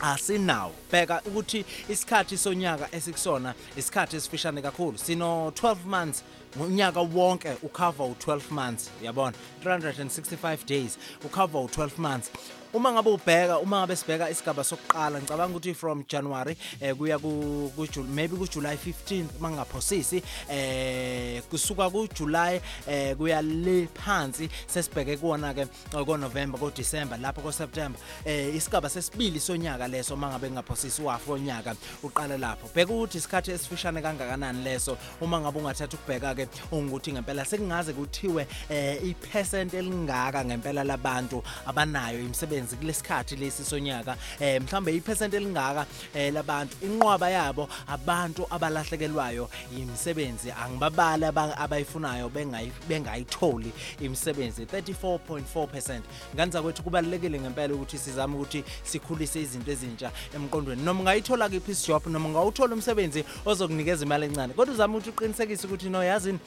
[0.00, 0.72] asinawo.
[0.92, 6.22] Bheka ukuthi isikhathi sonyaka esikusona isikhathi esifishane kakhulu sino 12 months
[6.60, 9.36] unyaka wonke ucover u12 months yabona?
[9.64, 12.30] 365 days ucover u12 months.
[12.74, 17.70] Uma ngabe ubheka uma ngabe sibheka isigaba sokuqala ngicabanga ukuthi from January eh kuya ku
[18.08, 25.54] maybe ku July 15 mangaphosisi eh kusuka ku July eh kuya le phansi sesibheke kuona
[25.54, 31.02] ke ko November ko December lapho ko September eh isigaba sesibili sonyaka leso mangabe ngaphosisi
[31.02, 32.68] wafu onyaka uqala lapho.
[32.74, 38.46] Bheka ukuthi isikhathi esifishane kangakanani leso uma ngabe ungathatha ukubheka ke ungukuthi ngempela sekungaze kuthiwe
[38.68, 46.32] eh ipercent elingaka ngempela labantu abanayo imisebenzi kulesikhathi lesi sonyaka eh mhlambe ipercent elingaka eh
[46.32, 56.00] labantu inqwaba yabo abantu abalahlekelwayo imisebenzi angibabala aba- abayifunayo bengayi- bengayitholi imisebenzi 34.4%
[56.34, 60.82] nganza kwethu kubalekile ngempela ukuthi sizame ukuthi sikhulise izinto ezintsha emqondweni.
[60.82, 64.54] Noma ungayithola kiphi isijob noma ungawuthola umsebenzi ozokunikeza imali encane.
[64.54, 66.38] Kodwa uzama ukuthi uqinisekise ukuthi no yazini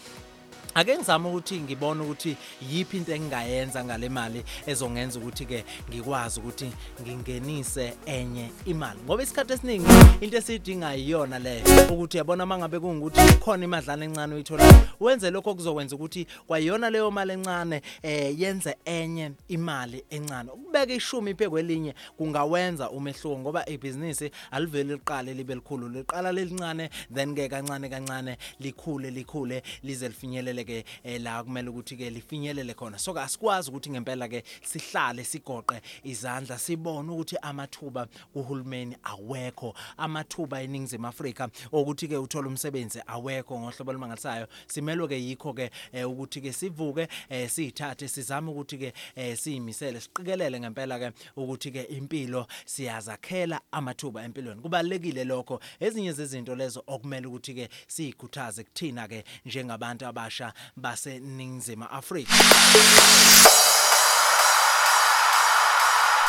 [0.78, 2.38] ake ngizama ukuthi ngibone ukuthi
[2.72, 6.72] yiphi into engingayenza ngale mali ezongenza ukuthi ke ngikwazi ukuthi
[7.02, 9.00] ngingenise enye imali.
[9.06, 9.86] Ngoba isikhathi esiningi
[10.22, 15.96] into esiyidinga iyona le ukuthi yabona mangabe kungukuthi khona imadlana encane uyithola wenze lokho kuzokwenza
[15.96, 20.52] ukuthi kwayona leyo mali encane eh yenze enye imali encane.
[20.52, 27.36] Ukubeka ishumi iphe kwelinye kungawenza umehluko ngoba ibhizinisi aliveli liqale libe likhulu liqala lelincane then
[27.36, 33.00] ke kancane kancane likhule likhule lize lifinyelele ke eh, la kumele ukuthi ke lifinyelele khona.
[33.00, 39.74] So asikwazi ukuthi ngempela ke sihlale sigoqe izandla sibone ukuthi amathuba kuhulumeni awekho.
[39.98, 44.48] Amathuba eningizimu Afrika ukuthi ke uthola umsebenzi awekho ngohlobo olumangalisayo.
[44.68, 48.94] Simelwe ke yikho ke eh, ukuthi ke sivuke eh, sithathe sizame ukuthi ke
[49.36, 54.62] siyimisele siqikelele ngempela ke ukuthi ke impilo siyazakhela amathuba empilweni.
[54.62, 55.60] Kubalekile lokho.
[55.80, 62.34] Ezinye zezinto lezo okumele ukuthi ke siyikhuthaze kuthina ke njengabantu abasha baseningizimu Afrika.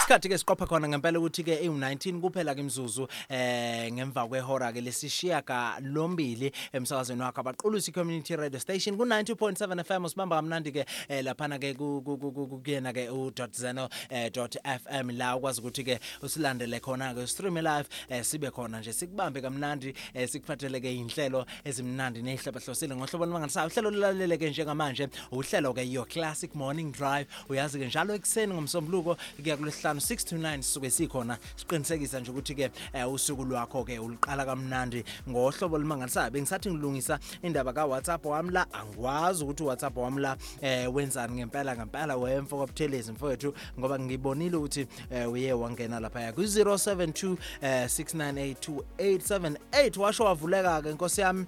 [0.08, 4.80] Isikhathi ke siqopha khona ngempela ukuthi ke ewu19 kuphela ke imzuzu eh ngemva kwehora ke
[4.80, 10.86] lesishiya ka lombili emsakazweni wakhe abaqulusi community radio station ku 90.7 FM usibamba kamnandi ke
[11.08, 16.80] eh, laphana ke ku- ku- ku- ku- kuyena ke u.zeno.fm la ukwazi ukuthi ke usilandele
[16.80, 22.22] khona ke stream live eh, sibe khona nje sikubambe kamnandi eh, sikuphathele ke inhlelo ezimnandi
[22.22, 27.28] nezihlaba hlosile ngohlobo lwanganisayo uhlelo lulalele ke njengamanje uhlelo ke your classic morning drive.
[27.48, 31.38] Uyazi ke njalo ekseni ngomsombuluko kuya kulesihlanu 6 to 9 sisuke sikhona.
[31.56, 35.04] Siqinisekisa nje ukuthi ke eh, usuku lwakho ke uliqala kamnandi.
[35.28, 38.66] Ngohlobo limangalisayo bengisathi ngilungisa indaba ka WhatsApp wami la.
[38.72, 44.86] Angikwazi ukuthi WhatsApp wami la eh, wenzani ngempela ngempela wemfo kwabuthelezi mfowethu ngoba ngibonile ukuthi
[45.10, 51.46] eh, uye wangena lapha ku 072 eh, 6982878 washo wavuleka ke inkosi yami.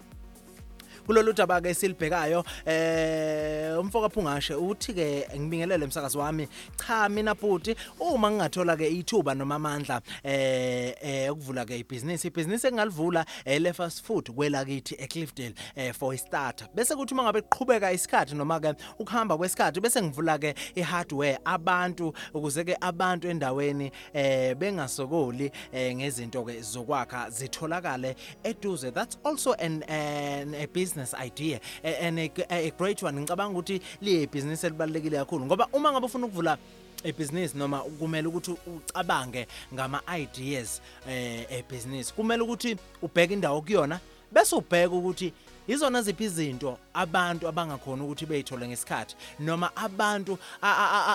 [1.07, 7.77] Kulolu daba ke silibhekayo eh umfoka phungashe uthi ke ngibingelele umsakazi wami cha mina bhuti
[8.01, 14.05] uma ngingathola ke ithuba noma amandla eh eh ukuvula ke ibusiness ibusiness engalivula ele fast
[14.05, 16.69] food kwelakithi eCliffdale eh for a starter.
[16.75, 22.65] Bese kuthi mangabe kuqhubeka isikhathi noma ke ukuhamba kwesikhathi bese ngivula ke ihardware abantu ukuze
[22.65, 28.91] ke abantu endaweni eh bengasokoli eh ngezinto ke zokwakha zitholakale eduze.
[28.93, 31.61] That's also an, an a business idea.
[31.85, 33.21] A- and a, great one.
[33.21, 36.59] Ngicabanga ukuthi liye business elibalekile kakhulu ngoba uma ngabe ufuna ukuvula
[37.05, 44.01] ebusiness noma kumele ukuthi ucabange ngama ideas eh ebusiness kumele ukuthi ubheke indawo kuyona
[44.33, 45.33] bese ubheka ukuthi
[45.69, 50.39] izona ziphi izinto abantu abangakhona ukuthi beyithole ngesikhathi noma abantu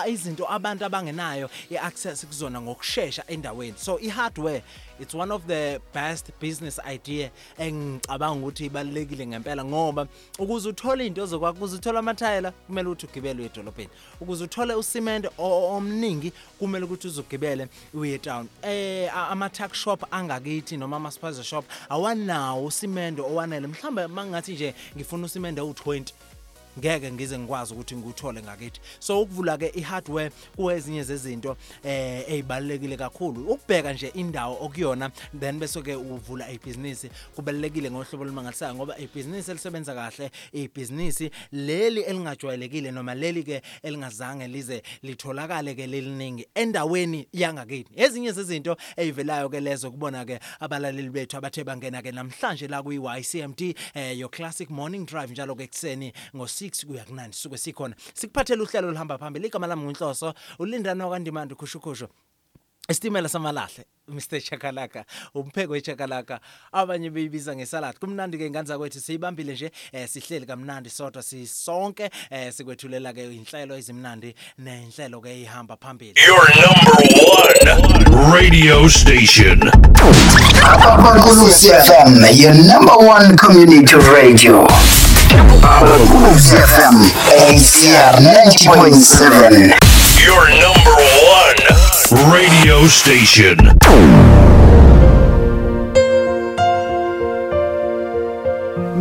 [0.08, 3.78] izinto abantu abangenayo iaccess kuzona ngokusheshsha endaweni.
[3.78, 4.62] So ihardware
[5.00, 10.06] it's one of the best business idea engicabanga ukuthi ibalekile ngempela ngoba
[10.38, 13.90] ukuze uthole into zokwakho ukuze uthole amathayela kumele ukuthi ugibele uye edolobheni.
[14.20, 20.04] Ukuze uthole usimende o- omningi kumele ukuthi uzugibele uye town eh a- ama tuck shop
[20.10, 23.66] angakithi noma ama spaza shop awanawo usimende owanele.
[23.66, 26.04] Mhlambe mangathi nje ngifuna usimende u20
[26.78, 28.80] ngeke ngize ngikwazi ukuthi ngikuthole ngakithi.
[28.98, 33.50] So ukuvula ke ihardware kuwezinye zezinto eh ezibalekile kakhulu.
[33.50, 39.94] Ukubheka nje indawo okuyona then bese ke uvula ibusiness kubalekile ngohlobo olumangalisayo ngoba ibusiness elisebenza
[39.94, 41.22] kahle ibusiness
[41.52, 47.90] leli elingajwayelekile noma leli ke elingazange lize litholakale ke leliningi endaweni yangakithi.
[47.96, 52.98] Ezinye zezinto ezivelayo ke lezo kubona ke abalaleli bethu abathe bangena ke namhlanje la kuyi
[52.98, 56.12] YCMD eh your classic morning drive njalo ke ekseni
[56.66, 62.08] ngo6 kuya ku9 suke sikhona sikuphathele uhlelo olihamba phambili igama lami nginhloso ulindana kwandimandi khushukhushu
[62.88, 66.40] Isitimela samalahle Mr Chakalaka umpheko wechakalaka
[66.72, 72.52] abanye beyibiza ngesalad kumnandi ke ingane zakwethu siyibambile nje eh, sihleli kamnandi sodwa sisonke eh,
[72.52, 77.02] sikwethulela ke inhlelo ezimnandi nenhlelo ke ihamba phambili Your number
[77.34, 79.58] one radio station.
[80.62, 84.66] Abakulusi FM, your number one community radio.
[85.36, 86.96] Abakulusi FM,
[87.48, 89.76] ACR 90.7.
[90.24, 90.96] Your number
[91.28, 91.58] one
[92.32, 93.58] radio station.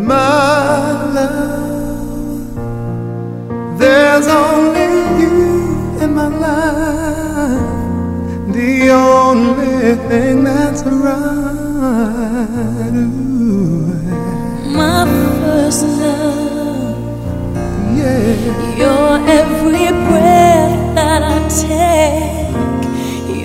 [0.06, 2.56] My love,
[3.80, 4.88] there's only
[5.22, 7.64] you in my life,
[8.54, 11.26] the only thing that's right.
[15.76, 16.96] First love,
[17.98, 18.78] yeah.
[18.78, 22.56] your every breath that I take,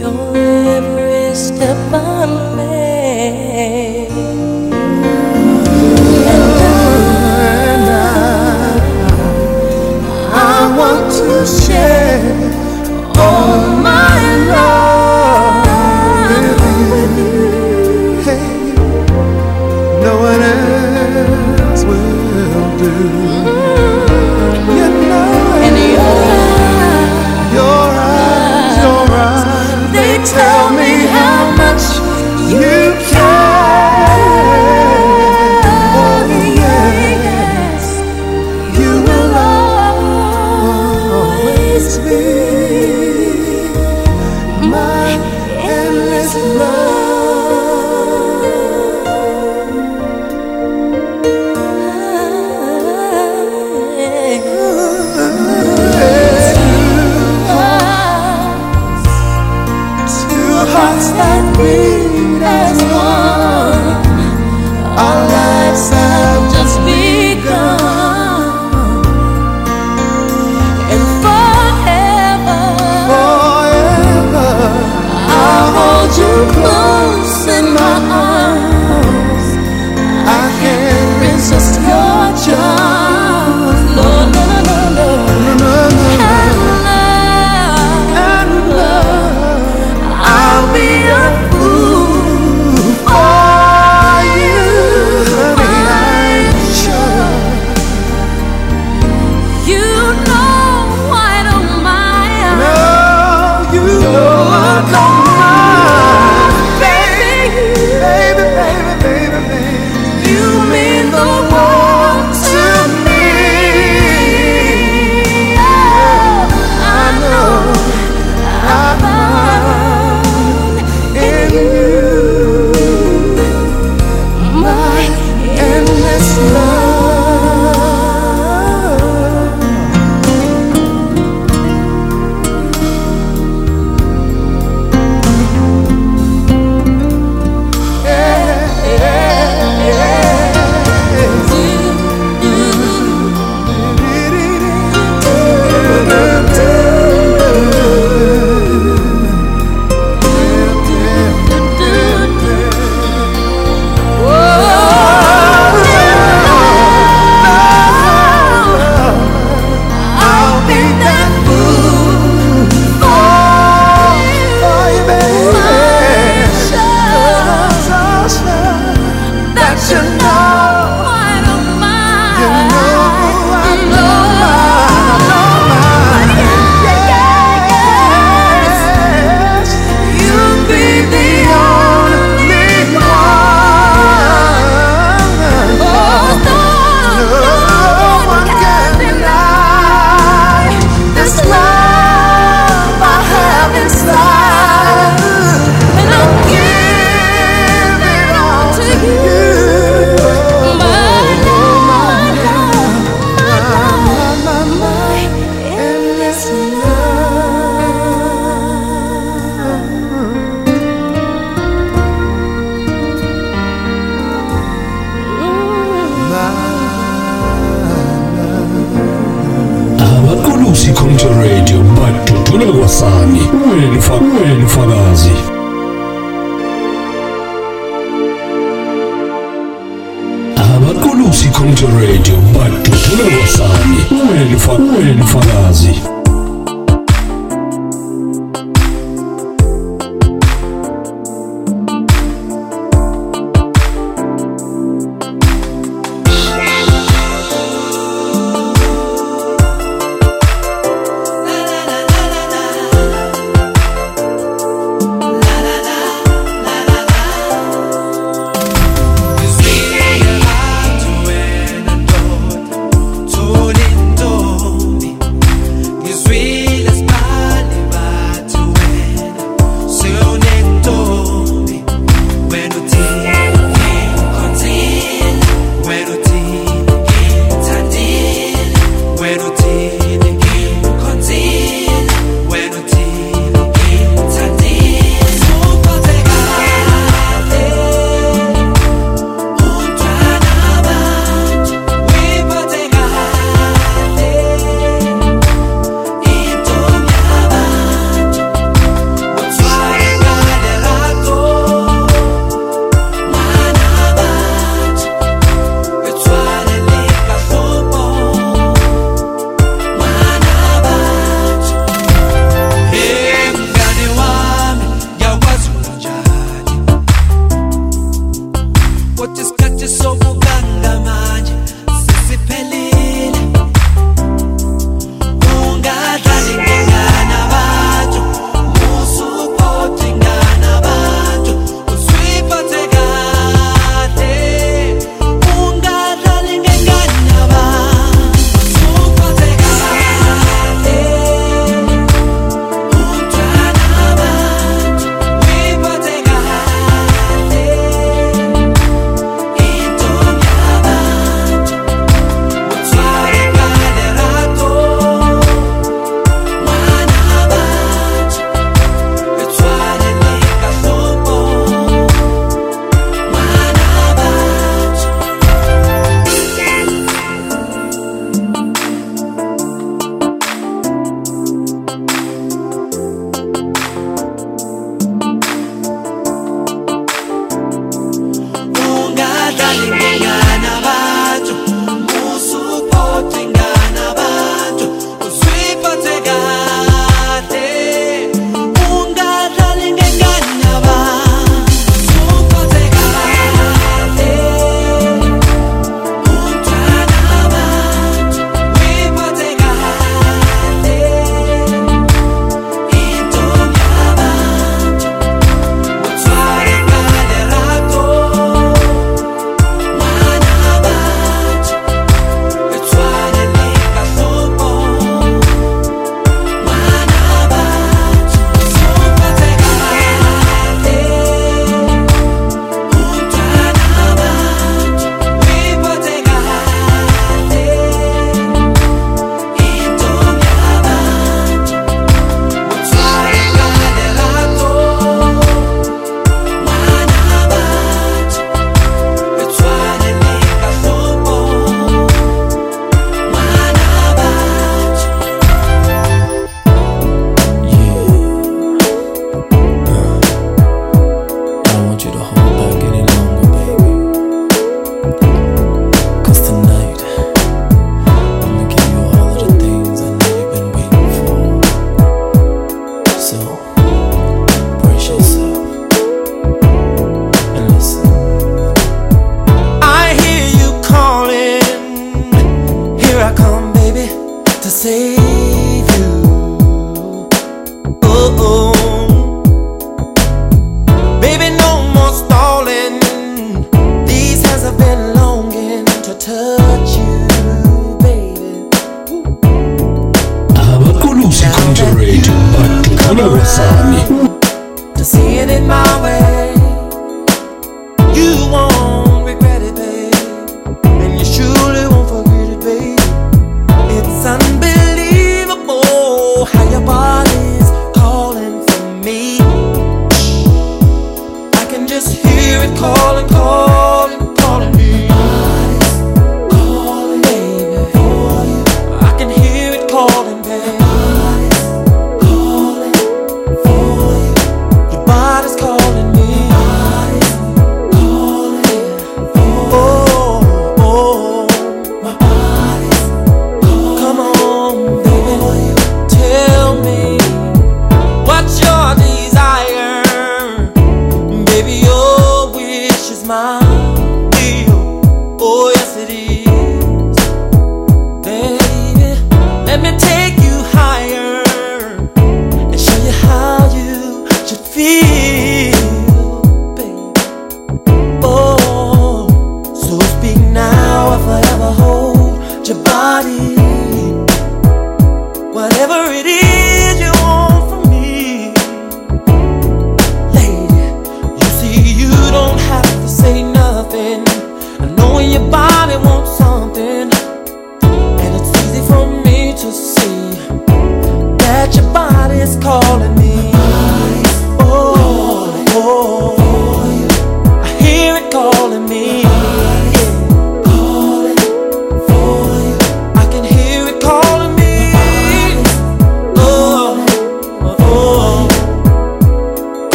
[0.00, 3.89] your every step I make.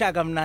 [0.00, 0.39] shaka mna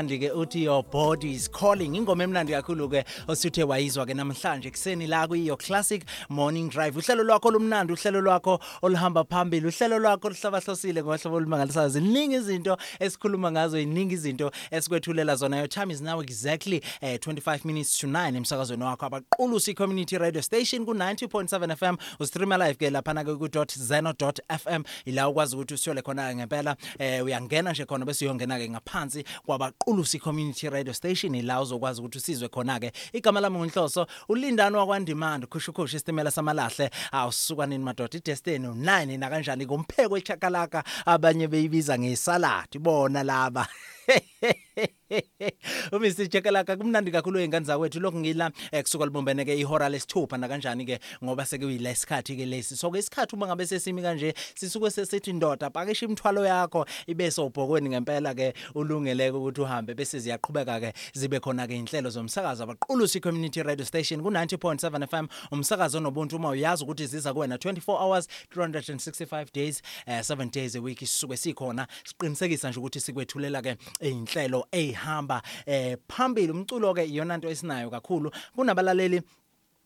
[0.46, 1.96] ukuthi your body is calling.
[1.96, 6.96] Ingoma emnandi kakhulu ke osuthe wayizwa ke namhlanje kuseni la kuyo classic morning drive.
[6.96, 13.52] Uhlelo lwakho lomnandi uhlelo lwakho oluhamba phambili uhlelo lwakho lihlabahlosile ngohlobo olumangalisayo ziningi izinto esikhuluma
[13.52, 15.58] ngazo iningi izinto esikwethulela zona.
[15.58, 19.06] Your time is now exactly eh, uh, 25 minutes to 9 emsakazweni wakho.
[19.06, 25.30] Abaqulusi community radio station ku 90.7 FM ustreama live ke lapha na ku .zeno.fm ila
[25.30, 30.35] ukwazi ukuthi usiyole khona ngempela eh uyangena nje khona bese uyongena ke ngaphansi kwabaqulusi community
[30.36, 35.96] community radio station ila uzokwazi ukuthi usizwe khona ke igama lami nginhloso ulindani wakwandimandi khushukhushu
[35.96, 36.90] isitimela samalahle.
[37.12, 43.68] Awusuka nini madoda idestiny u9 na kanjani kompheko echakalaka abanye beyibiza ngesalad bona laba.
[45.92, 48.00] uMr Chekelaka kumnandi kakhulu ingane zakwethu.
[48.00, 52.78] Lokhu ngila eh, kusuka libumbene ke ihora lesithupha na kanjani ke ngoba sekuyilesikhathi ke lesi.
[52.78, 57.90] So ke isikhathi uma ngabe sesimi kanje sisuke sesithi ndoda pakisha imthwalo yakho ibe sobhokweni
[57.90, 59.94] ngempela ke ulungeleke ukuthi uhambe.
[59.94, 65.28] Bese ziyaqhubeka ke zibe khona ke inhlelo zomsakazo abaqulusi community radio station ku 90.7 FM
[65.52, 70.82] umsakazo nobuntu uma uyazi ukuthi ziza kuwena 24 hours 365 days eh, 7 days a
[70.82, 71.88] week sisuke sikhona.
[72.04, 76.52] Siqinisekisa nje ukuthi sikwethulela ke inhlelo ehamba eh phambili.
[76.52, 78.32] Umculo ke iyona nto esinayo kakhulu.
[78.56, 79.22] Kunabalaleli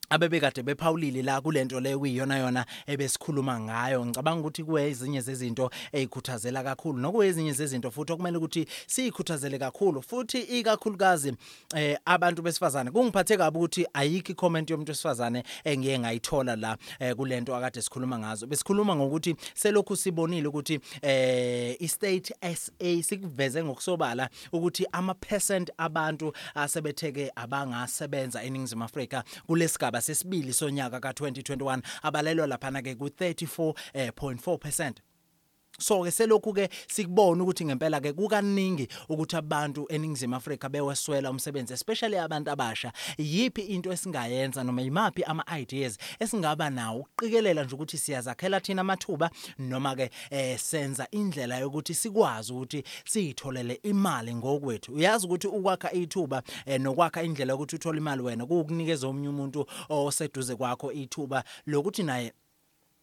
[0.09, 4.05] abebekade bephawulile la kulento le kuyiyona yona ebesikhuluma ngayo.
[4.05, 10.39] Ngicabanga ukuthi kuwe ezinye zezinto ezikhuthazela kakhulu nokuyezinye zezinto futhi okumele ukuthi sikhuthazele kakhulu futhi
[10.39, 11.33] ikakhulukazi
[11.75, 12.91] eh abantu besifazane.
[12.91, 18.47] Kungiphathe kabi ukuthi ayikho comment yomuntu wesifazane engiye ngayithola la eh, kulento akade sikhuluma ngazo.
[18.47, 27.31] Besikhuluma ngokuthi selokhu sibonile ukuthi eh istate SA sikuveze ngokusobala ukuthi ama percent abantu asebetheke
[27.35, 34.93] abangasebenza eningizimu Afrika kulesigaba sesibili sonyaka ka2021 abalelwa laphana ke ku34.4%
[35.79, 41.73] So ke selokhu ke sikubona ukuthi ngempela ke kukaningi ukuthi abantu eningizimu Afrika beweswela umsebenzi
[41.73, 42.91] especially abantu abasha.
[43.17, 49.29] Yipi into esingayenza noma yimapi ama ideas esingaba nawo uqikelela nje ukuthi siyazakhela thina amathuba
[49.59, 54.93] noma ke eh senza indlela yokuthi sikwazi ukuthi siyitholele imali ngokwethu?
[54.93, 60.55] Uyazi ukuthi ukwakha ithuba eh, nokwakha indlela yokuthi uthole imali wena kukunikeza omunye umuntu oseduze
[60.55, 62.33] kwakho ithuba lokuthi naye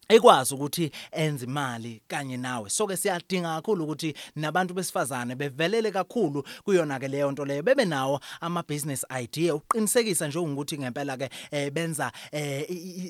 [0.09, 2.69] ekwazi ukuthi enze imali kanye nawe.
[2.69, 7.85] So ke siyadinga kakhulu ukuthi nabantu besifazane bevelele kakhulu kuyona ke leyo nto leyo bebe
[7.85, 9.55] nawo ama business idea.
[9.55, 12.65] Uqinisekisa nje ukuthi ngempela ke eh, benza eh,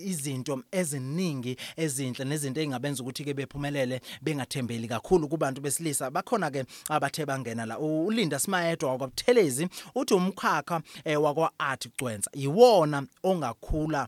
[0.06, 6.12] izinto eziningi ezinhle nezinto engabenza ukuthi ke bephumelele bengathembeli kakhulu kubantu besilisa.
[6.12, 7.80] Bakhona ke abathe bangena la.
[7.80, 14.08] Ulinda simayedwa wakwaButhelezi uthi umkhakha eh, wakwa art Cwenza iwona ongakhula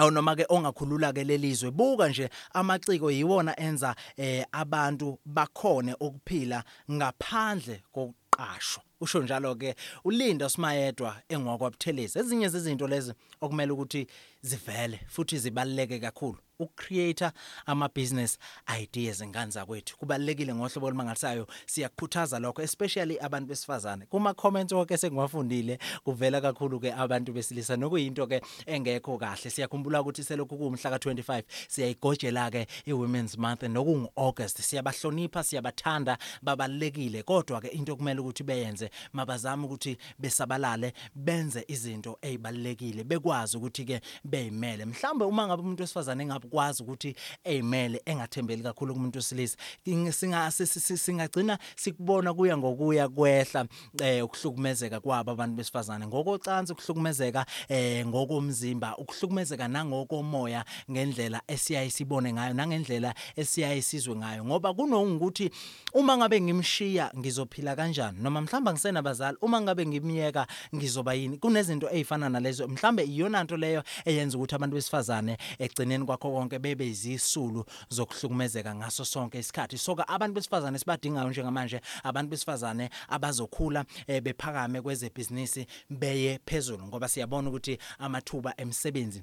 [0.00, 6.64] awu noma ke ongakhulula ke lelizwe buka nje amaciko yiwona enza eh abantu bakhone ukuphila
[6.92, 7.82] ngaphandle
[8.30, 9.74] kokuqashwa usho njalo ke
[10.04, 14.06] ulinda simayedwa engwakwabuthelezi ezinye zezinto lezi okumele ukuthi
[14.42, 16.38] zivele futhi zibaleke kakhulu.
[16.58, 17.30] Ukucreate
[17.66, 18.38] ama business
[18.82, 19.96] ideas engane zakwethu.
[19.96, 21.46] Kubalekile ngohlobo olumangalisayo.
[21.66, 24.06] Siyakukhuthaza lokho especially abantu besifazane.
[24.06, 27.76] Kuma comments wonke sengiwafundile kuvela kakhulu ke abantu besilisa.
[27.76, 29.50] Nokuyinto ke engekho kahle.
[29.50, 33.62] Siyakhumbula ukuthi selokhu kumhla ka25 siyayigojela ke iwomen's month.
[33.62, 41.64] Nokungu August siyabahlonipha siyabathanda babalekile kodwa ke into kumele ukuthi beyenze mabazama ukuthi besabalale benze
[41.68, 47.14] izinto ezibalekile bekwazi ukuthi ke beyimele mhlambe uma ngabe umuntu wesifazane engakwazi ukuthi
[47.44, 53.66] eyimele engathembeli kakhulu kumuntu wesilisa king- singa si- si- si- singagcina sikubona kuya ngokuya kwehla
[54.02, 56.06] eh ukuhlukumezeka kwabo abantu besifazane.
[56.06, 64.44] Ngokocansi ukuhlukumezeka eh ngokomzimba ukuhlukumezeka nangokomoya ngendlela esiyayisibone ngayo nangendlela esiyayisizwe ngayo.
[64.44, 65.50] Ngoba kunokuthi
[65.94, 71.38] uma ngabe ngimshiya ngizophila kanjani noma mhlamba ngisenabazali uma ngabe ngimiyeka ngizoba yini?
[71.38, 72.68] Kunezinto ezifana nalezo.
[72.68, 79.04] Mhlambe iyona nto leyo eyenza ukuthi abantu besifazane egcineni kwakho konke bebe izisulu zokuhlukumezeka ngaso
[79.04, 79.78] sonke isikhathi.
[79.78, 87.48] Soka abantu besifazane sibadingayo njengamanje abantu besifazane abazokhula eh, bephakame kwezebhizinisi beye phezulu ngoba siyabona
[87.48, 89.22] ukuthi amathuba emsebenzi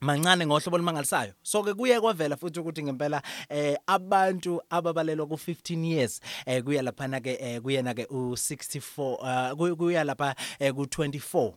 [0.00, 1.32] mancane ngohlobo olumangalisayo.
[1.42, 6.82] So ke kuye kwavela futhi ukuthi ngempela eh abantu ababalelwa ku 15 years eh kuya
[6.82, 11.52] lapha ke eh, kuyena ke u 64 uh, kuy- kuya lapha eh, ku 24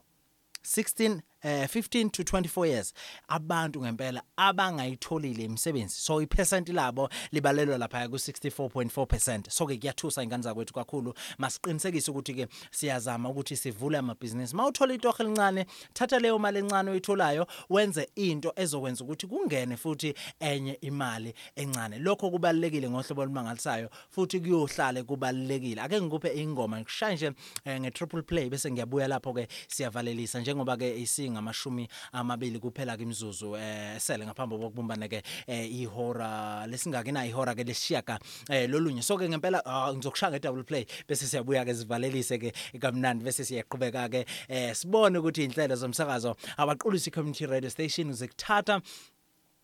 [0.63, 2.93] 16 eh 15 to 24 years
[3.27, 5.95] abantu ngempela abangayitholile imisebenzi.
[5.95, 11.13] So ipercent labo libalelwa lapha ku 64.4% so ke kuyathusa ingane zakwethu kakhulu.
[11.37, 14.55] Masiqinisekise ukuthi ke siyazama ukuthi sivule amabhizinisi.
[14.55, 20.77] Mawuthola itoho elincane thatha leyo mali encane oyitholayo wenze into ezokwenza ukuthi kungene futhi enye
[20.81, 21.99] imali encane.
[21.99, 27.31] Lokho kubalekile ngohlobo olumangalisayo futhi kuyohlala kubalekile ake ngikuphe ingoma ngishaya nje
[27.65, 30.39] eh, nge triple play bese ngiyabuya lapho ke siyavalelisa.
[30.39, 30.97] Njengoba ke
[31.33, 37.55] isingamashumi amabili kuphela ke imizuzu eh sele ngaphambi kokubumbana ke eh, ihora lesingaki na ihora
[37.55, 38.19] ke lesishiyaka
[38.49, 39.03] eh lolunye.
[39.03, 43.43] So ke ngempela ah, ngizokushaya nge double play bese siyabuya ke sivalelise ke kamnandi bese
[43.43, 48.81] siyaqhubeka ke eh sibone ukuthi inhlelo zomsakazo abaqulisi community radio station zikuthatha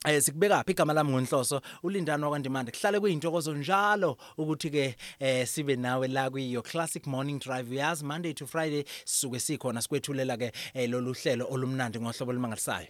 [0.06, 1.62] eh sikubekaphi igama lami ngonhloso?
[1.84, 7.76] Ulindani wakandimande kuhlale kuyintokozo njalo ukuthi ke eh sibe nawe la kuyo classic morning drive.
[7.76, 12.88] Yazi monday to friday sisuke sikhona sikwethulela ke eh, lolu hlelo olumnandi ngohlobo olumangalisayo.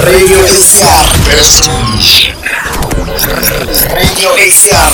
[0.00, 1.66] Radio XR Best
[3.92, 4.92] Radio XR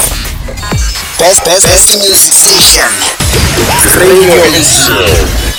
[1.18, 2.90] Best best best music station.
[4.02, 5.50] Radio XR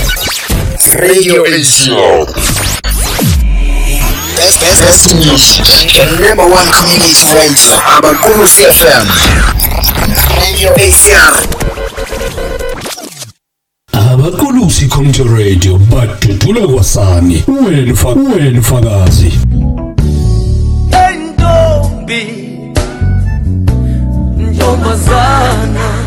[0.99, 2.60] Radio XR
[4.61, 7.65] Best English, the number one community voice,
[7.97, 9.05] Abakurusi FM,
[10.37, 11.33] Radio ACR.
[13.93, 17.93] Abakulusi Community Radio, badudula kwasani, wena
[18.35, 19.31] wena fakazi.
[21.09, 22.23] Entombi,
[24.37, 26.00] ntombazana.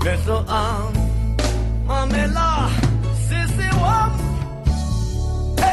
[0.00, 0.92] Mwisho am
[1.86, 2.70] Mamela
[3.28, 4.12] Sisi wam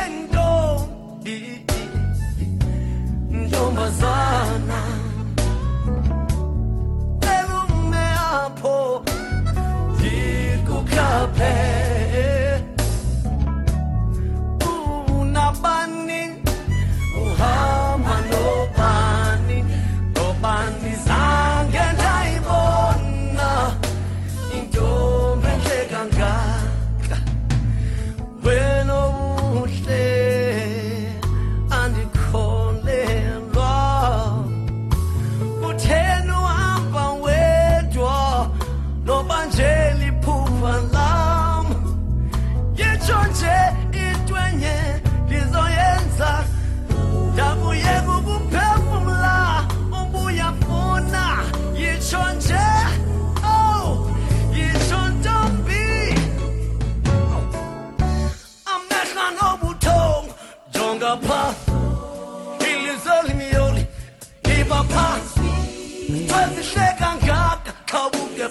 [0.02, 1.66] Entombi
[3.32, 4.82] Ntombazana
[7.22, 9.04] Elume apho
[9.96, 11.54] Ndikukhaphe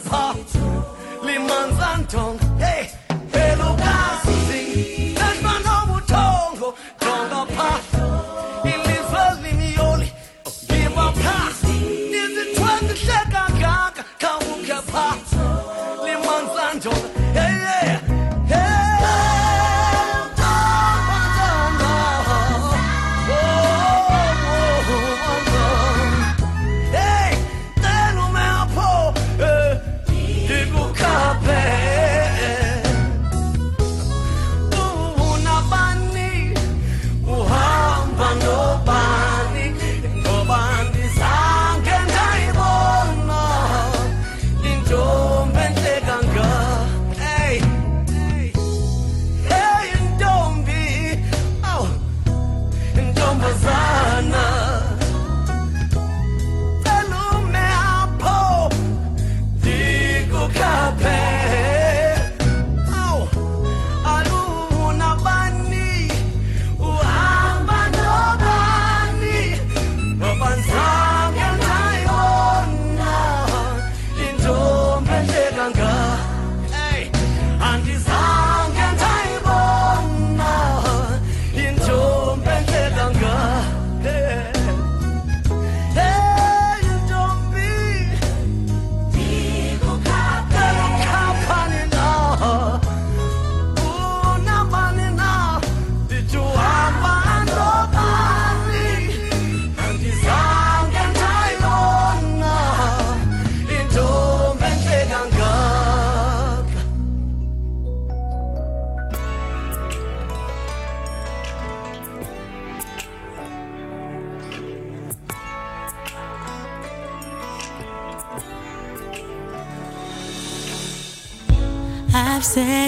[0.09, 0.35] 怕，
[1.23, 2.46] 连万山藏。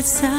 [0.03, 0.38] sad side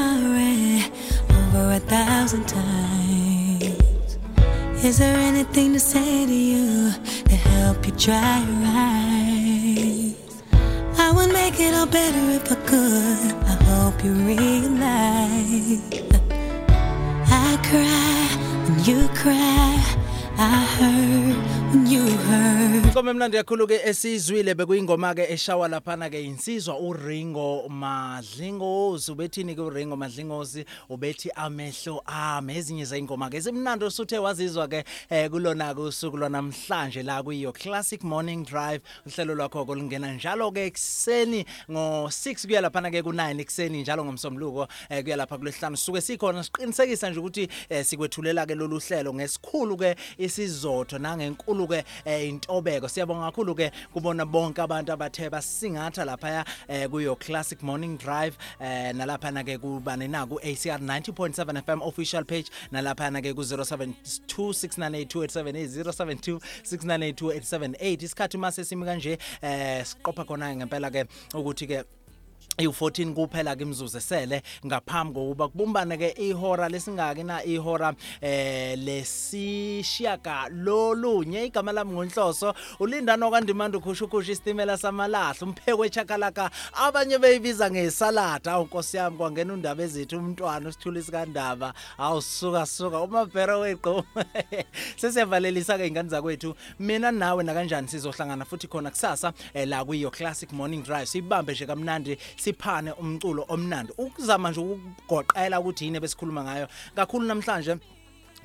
[23.30, 29.95] emnandi kakhulu ke esizwile bekuyingoma ke eshawa laphana ke insizwa uRingo Madlingozi ubethini ke uRingo
[29.95, 32.57] Madlingozi ubethi amehlo ami.
[32.57, 38.03] Ezinye zeingoma ke simnandi osuthe wazizwa ke eh, kulona ke usuku lwanamhlanje la kuyo Classic
[38.03, 38.81] Morning Drive.
[39.06, 45.03] Uhlelo lwakho kolungena njalo ke ekseni ngo6 kuya laphana ke ku9 ekseni njalo ngomsombuluko eh,
[45.03, 49.95] kuya lapha kulesihlanu suke sikhona siqinisekisa nje ukuthi eh, sikwethulela ke lolu hlelo ngesikhulu ke
[50.18, 51.84] isizotho nangenkulu ke
[52.27, 52.89] intobeko.
[52.89, 58.94] Siyabonga kakhulu ke kubona bonke abantu abathe basingatha lapha eh, kuyo Classic Morning Drive eh,
[58.96, 63.41] nalapha na ke kubani na ku ACR 90.7 FM official page nalapha na ke ku
[63.41, 66.40] 0726982878
[66.74, 71.84] 0726982878 isikhathi mase simi kanje eh siqopha khona ngempela ke ukuthi ke
[72.60, 80.49] u14 kuphela ke imzuzu esele ngaphambi kokuba kubumbane ke ihora lesingaki na ihora eh lesishiyaka
[80.49, 81.45] lolunye.
[81.45, 88.52] Igama lami ngonhloso ulinda nokwandimanda ukhushukhushi isitimela samalahla umphekwe chakalaka abanye beyibiza ngesalada.
[88.52, 91.73] Awunkosi yami kwangena undaba ezithi umntwana usithula isikandaba.
[91.98, 94.03] Awusuka suka umabhero weqo
[94.99, 96.56] sesiyavalelisa ke ingane zakwethu.
[96.80, 101.06] Mina nawe na kanjani sizohlangana futhi khona kusasa eh, la kuyo classic morning drive.
[101.06, 102.18] Sibambe nje kamnandi
[102.50, 103.94] siphane umculo omnandi.
[103.98, 106.68] Ukuzama nje ukugoqela ukuthi yini besikhuluma ngayo.
[106.96, 107.78] Kakhulu namhlanje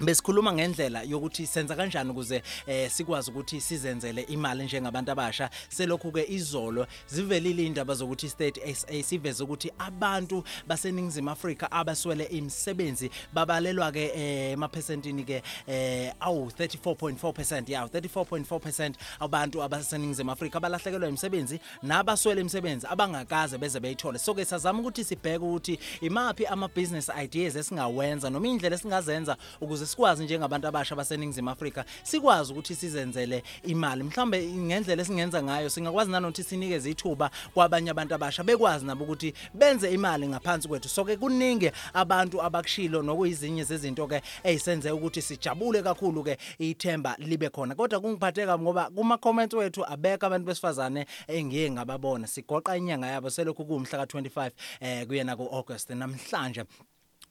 [0.00, 5.50] Besikhuluma ngendlela yokuthi senza kanjani ukuze eh sikwazi ukuthi sizenzele imali njengabantu abasha.
[5.68, 13.10] Selokhu ke izolo zivelile indaba zokuthi state SA siveze ukuthi abantu baseningizimu Afrika abaswele imisebenzi
[13.32, 14.12] babalelwa ke
[14.52, 23.58] emaphesentini ke eh awu 34.4% yawo 34.4% abantu abaseningizimu Afrika balahlekelwa imisebenzi nabaswele imisebenzi abangakaze
[23.58, 24.18] beze beyithole.
[24.18, 29.83] So ke sazama ukuthi sibheke ukuthi imapi ama business ideas esingawenza noma indlela esingazenza ukuze
[29.86, 34.02] sikwazi njengabantu abasha baseningizimu Afrika sikwazi ukuthi sizenzele imali.
[34.02, 39.92] Mhlambe ngendlela esingenza ngayo singakwazi nanokuthi sinikeze ithuba kwabanye abantu abasha bekwazi nabo ukuthi benze
[39.92, 40.88] imali ngaphansi kwethu.
[40.88, 47.48] So ke kuningi abantu abakushilo nokuyizinye zezinto ke ezisenze ukuthi sijabule kakhulu ke ithemba libe
[47.48, 47.74] khona.
[47.74, 52.26] Kodwa kungiphatheka ngoba kuma comments wethu abeka abantu besifazane engiye ngababona.
[52.26, 54.50] Sigoqa inyanga yabo selokhu kumhla ka25
[54.80, 56.64] eh kuyena ku August namhlanje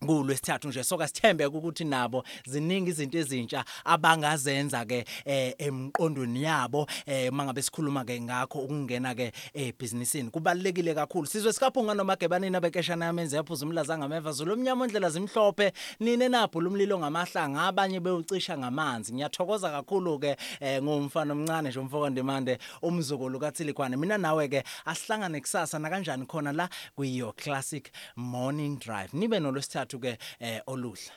[0.03, 0.83] kulwesithathu nje.
[0.83, 8.05] Soka sithembe ukuthi nabo ziningi izinto ezintsha abangazenza ke eh, emqondweni yabo eh, mangabe sikhuluma
[8.05, 11.27] ke ngakho ukungena ke ebusinessini kubalekile kakhulu.
[11.27, 14.53] Sizwe sikaphunga nomagebanini abekeshana yamenze yaphuza umlaza ngameva zulu.
[14.53, 15.73] Omnyama ondlela zimhlophe.
[15.99, 19.13] Nine napho lumlilo ngamahlanga abanye bewucisha ngamanzi.
[19.13, 25.41] Ngiyathokoza kakhulu ke eh, ngumfana omncane nje umfoko ndimande umzukulu kaTsilikwane mina nawe ke asihlangane
[25.41, 29.09] kusasa na kanjani khona la kuyo classic morning drive.
[29.13, 29.92] Nibe nolwesithathu.
[29.99, 31.11] Ke eh, oluhla.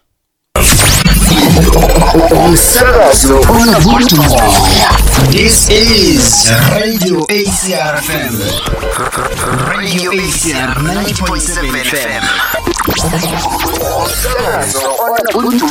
[2.31, 4.91] Umsakazo onobuntu moya
[5.31, 8.35] this is radio acr fm
[9.69, 12.23] radio acr 90.7 fm
[14.03, 14.81] umsakazo
[15.35, 15.67] onobuntu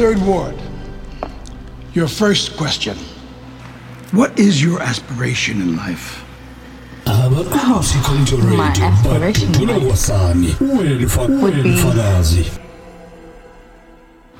[0.00, 0.56] Third Ward,
[1.92, 2.96] your first question.
[4.12, 6.24] What is your aspiration in life?
[7.04, 8.88] Asikho into radio.
[9.04, 12.50] but ngibona kwasani wena lifakazi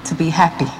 [0.04, 0.79] to be happy.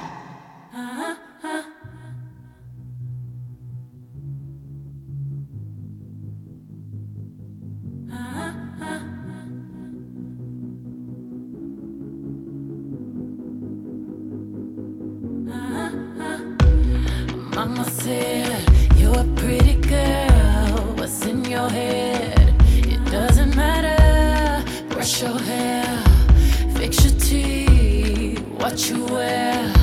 [25.31, 26.03] your hair,
[26.75, 29.80] fix your teeth, what you wear.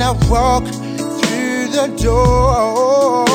[0.00, 3.26] when I walk through the door.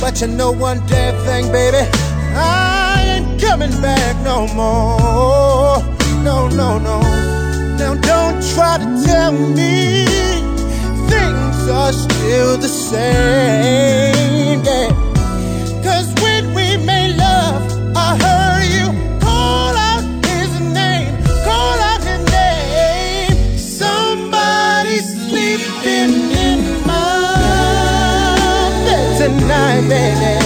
[0.00, 1.88] But you know one damn thing, baby,
[2.34, 5.82] I ain't coming back no more.
[6.22, 7.00] No, no, no.
[7.78, 10.04] Now don't try to tell me
[11.08, 14.62] things are still the same.
[14.64, 15.09] Yeah.
[29.50, 30.39] night, baby.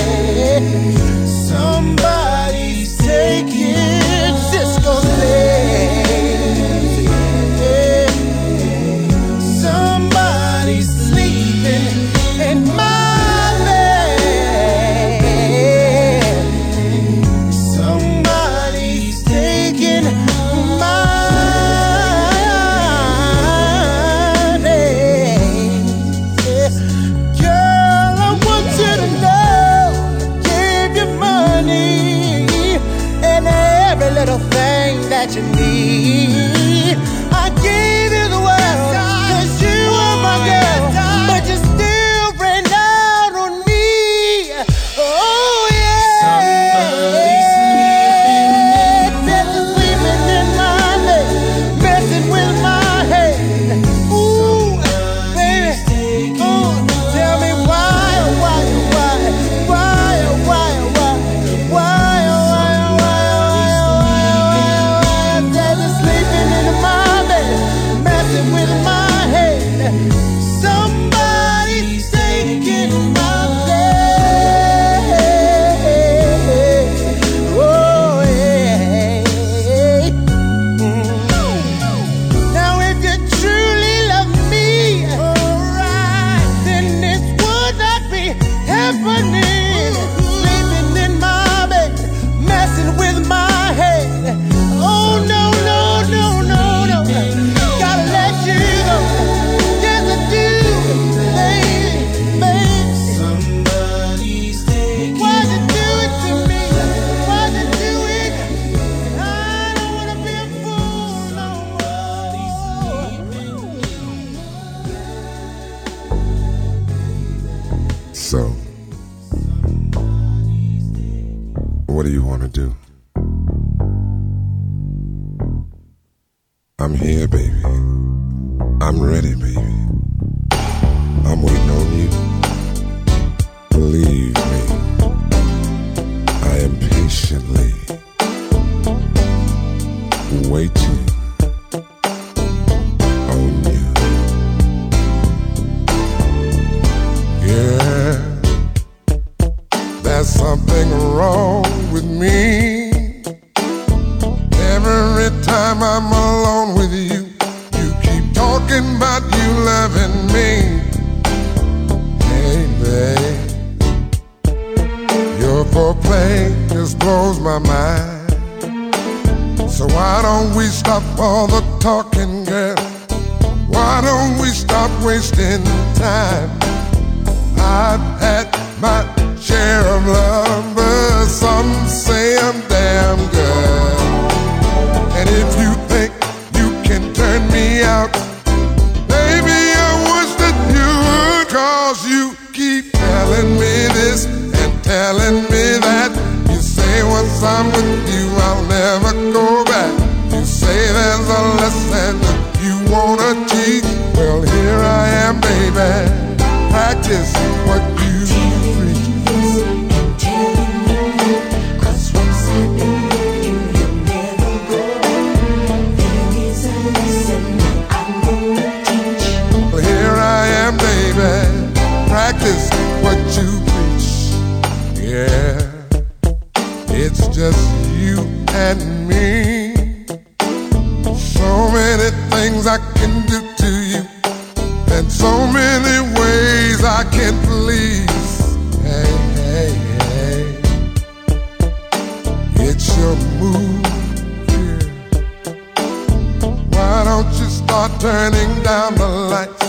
[248.04, 249.64] turning down the lights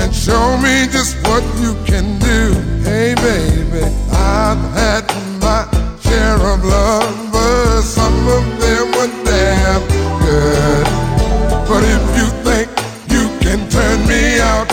[0.00, 2.56] and show me just what you can do.
[2.80, 5.04] Hey, baby, I've had
[5.44, 5.60] my
[6.00, 7.84] share of lovers.
[7.84, 9.82] Some of them were damn
[10.24, 10.86] good.
[11.68, 12.66] But if you think
[13.12, 14.68] you can turn me out,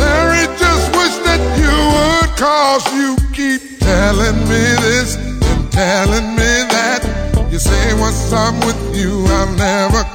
[0.00, 6.52] Mary, just wish that you would, cause you keep telling me this and telling me
[6.72, 7.04] that.
[7.52, 10.07] You say once I'm with you, I'll never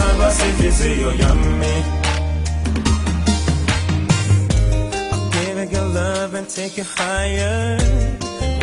[0.00, 1.76] saba sivisiyo yummy.
[5.12, 7.78] I'll give it your love and take it higher.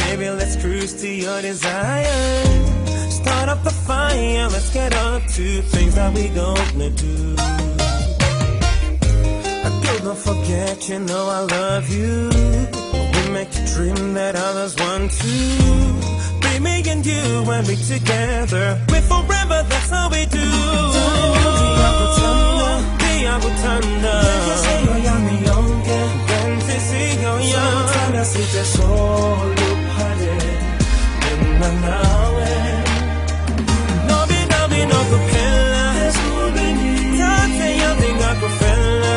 [0.01, 2.21] Baby, let's cruise to your desire.
[3.19, 7.35] Start up the fire, let's get up to things that we gonna do.
[9.65, 9.69] I
[10.03, 12.29] don't forget, you know I love you.
[13.13, 15.33] We make a dream that others want to.
[16.57, 18.79] only me and you when we together.
[18.89, 20.39] We're forever, that's how we do.
[22.99, 24.21] Diago Thunder.
[28.27, 30.37] Size soluphaye
[31.41, 32.51] mina nawe
[34.07, 35.85] Nobi nobi nokuphela
[37.17, 39.15] Thathe yonke ngakufela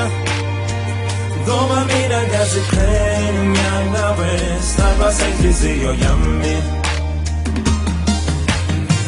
[1.43, 6.80] Ngoba mina ngaziqhenya ngawe Saba senhliziyo yami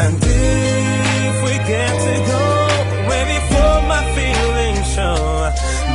[0.05, 2.45] And if we get to go
[3.09, 5.17] way before my feelings show,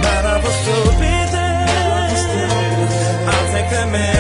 [0.04, 2.08] but I will still be there.
[3.30, 4.17] I'll take the man.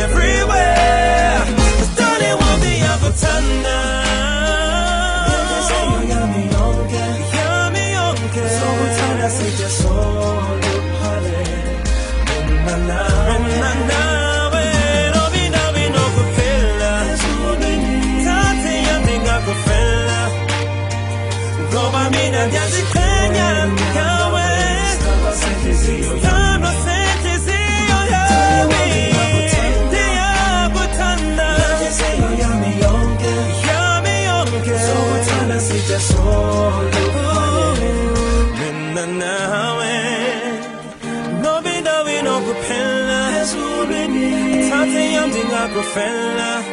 [45.77, 46.63] Ndingakufela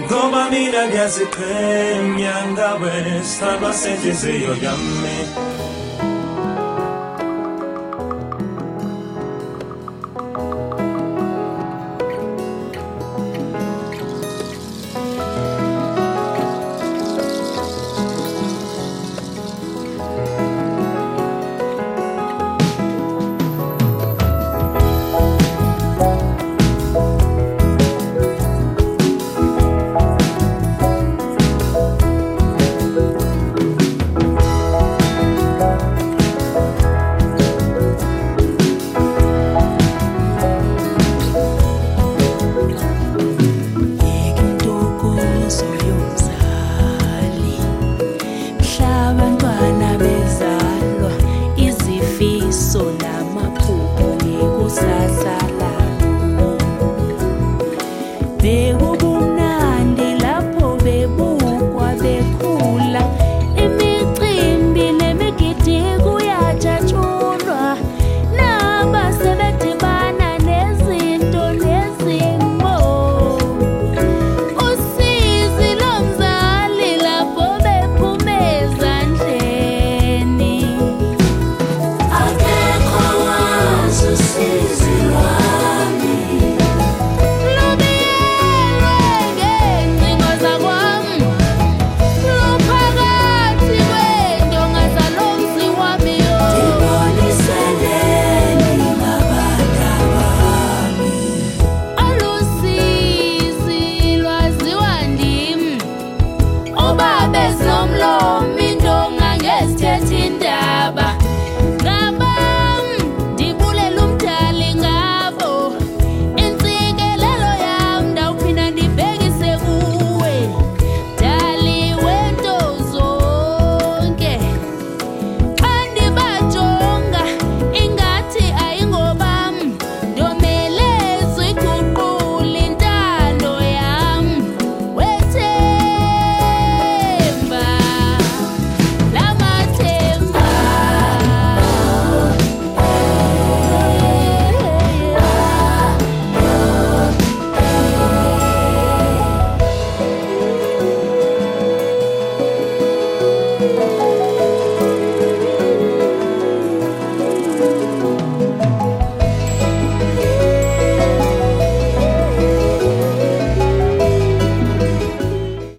[0.00, 2.92] ngoba mina ndiyaziqhenya ngawe
[3.24, 5.16] sithandwa sentliziyo yami.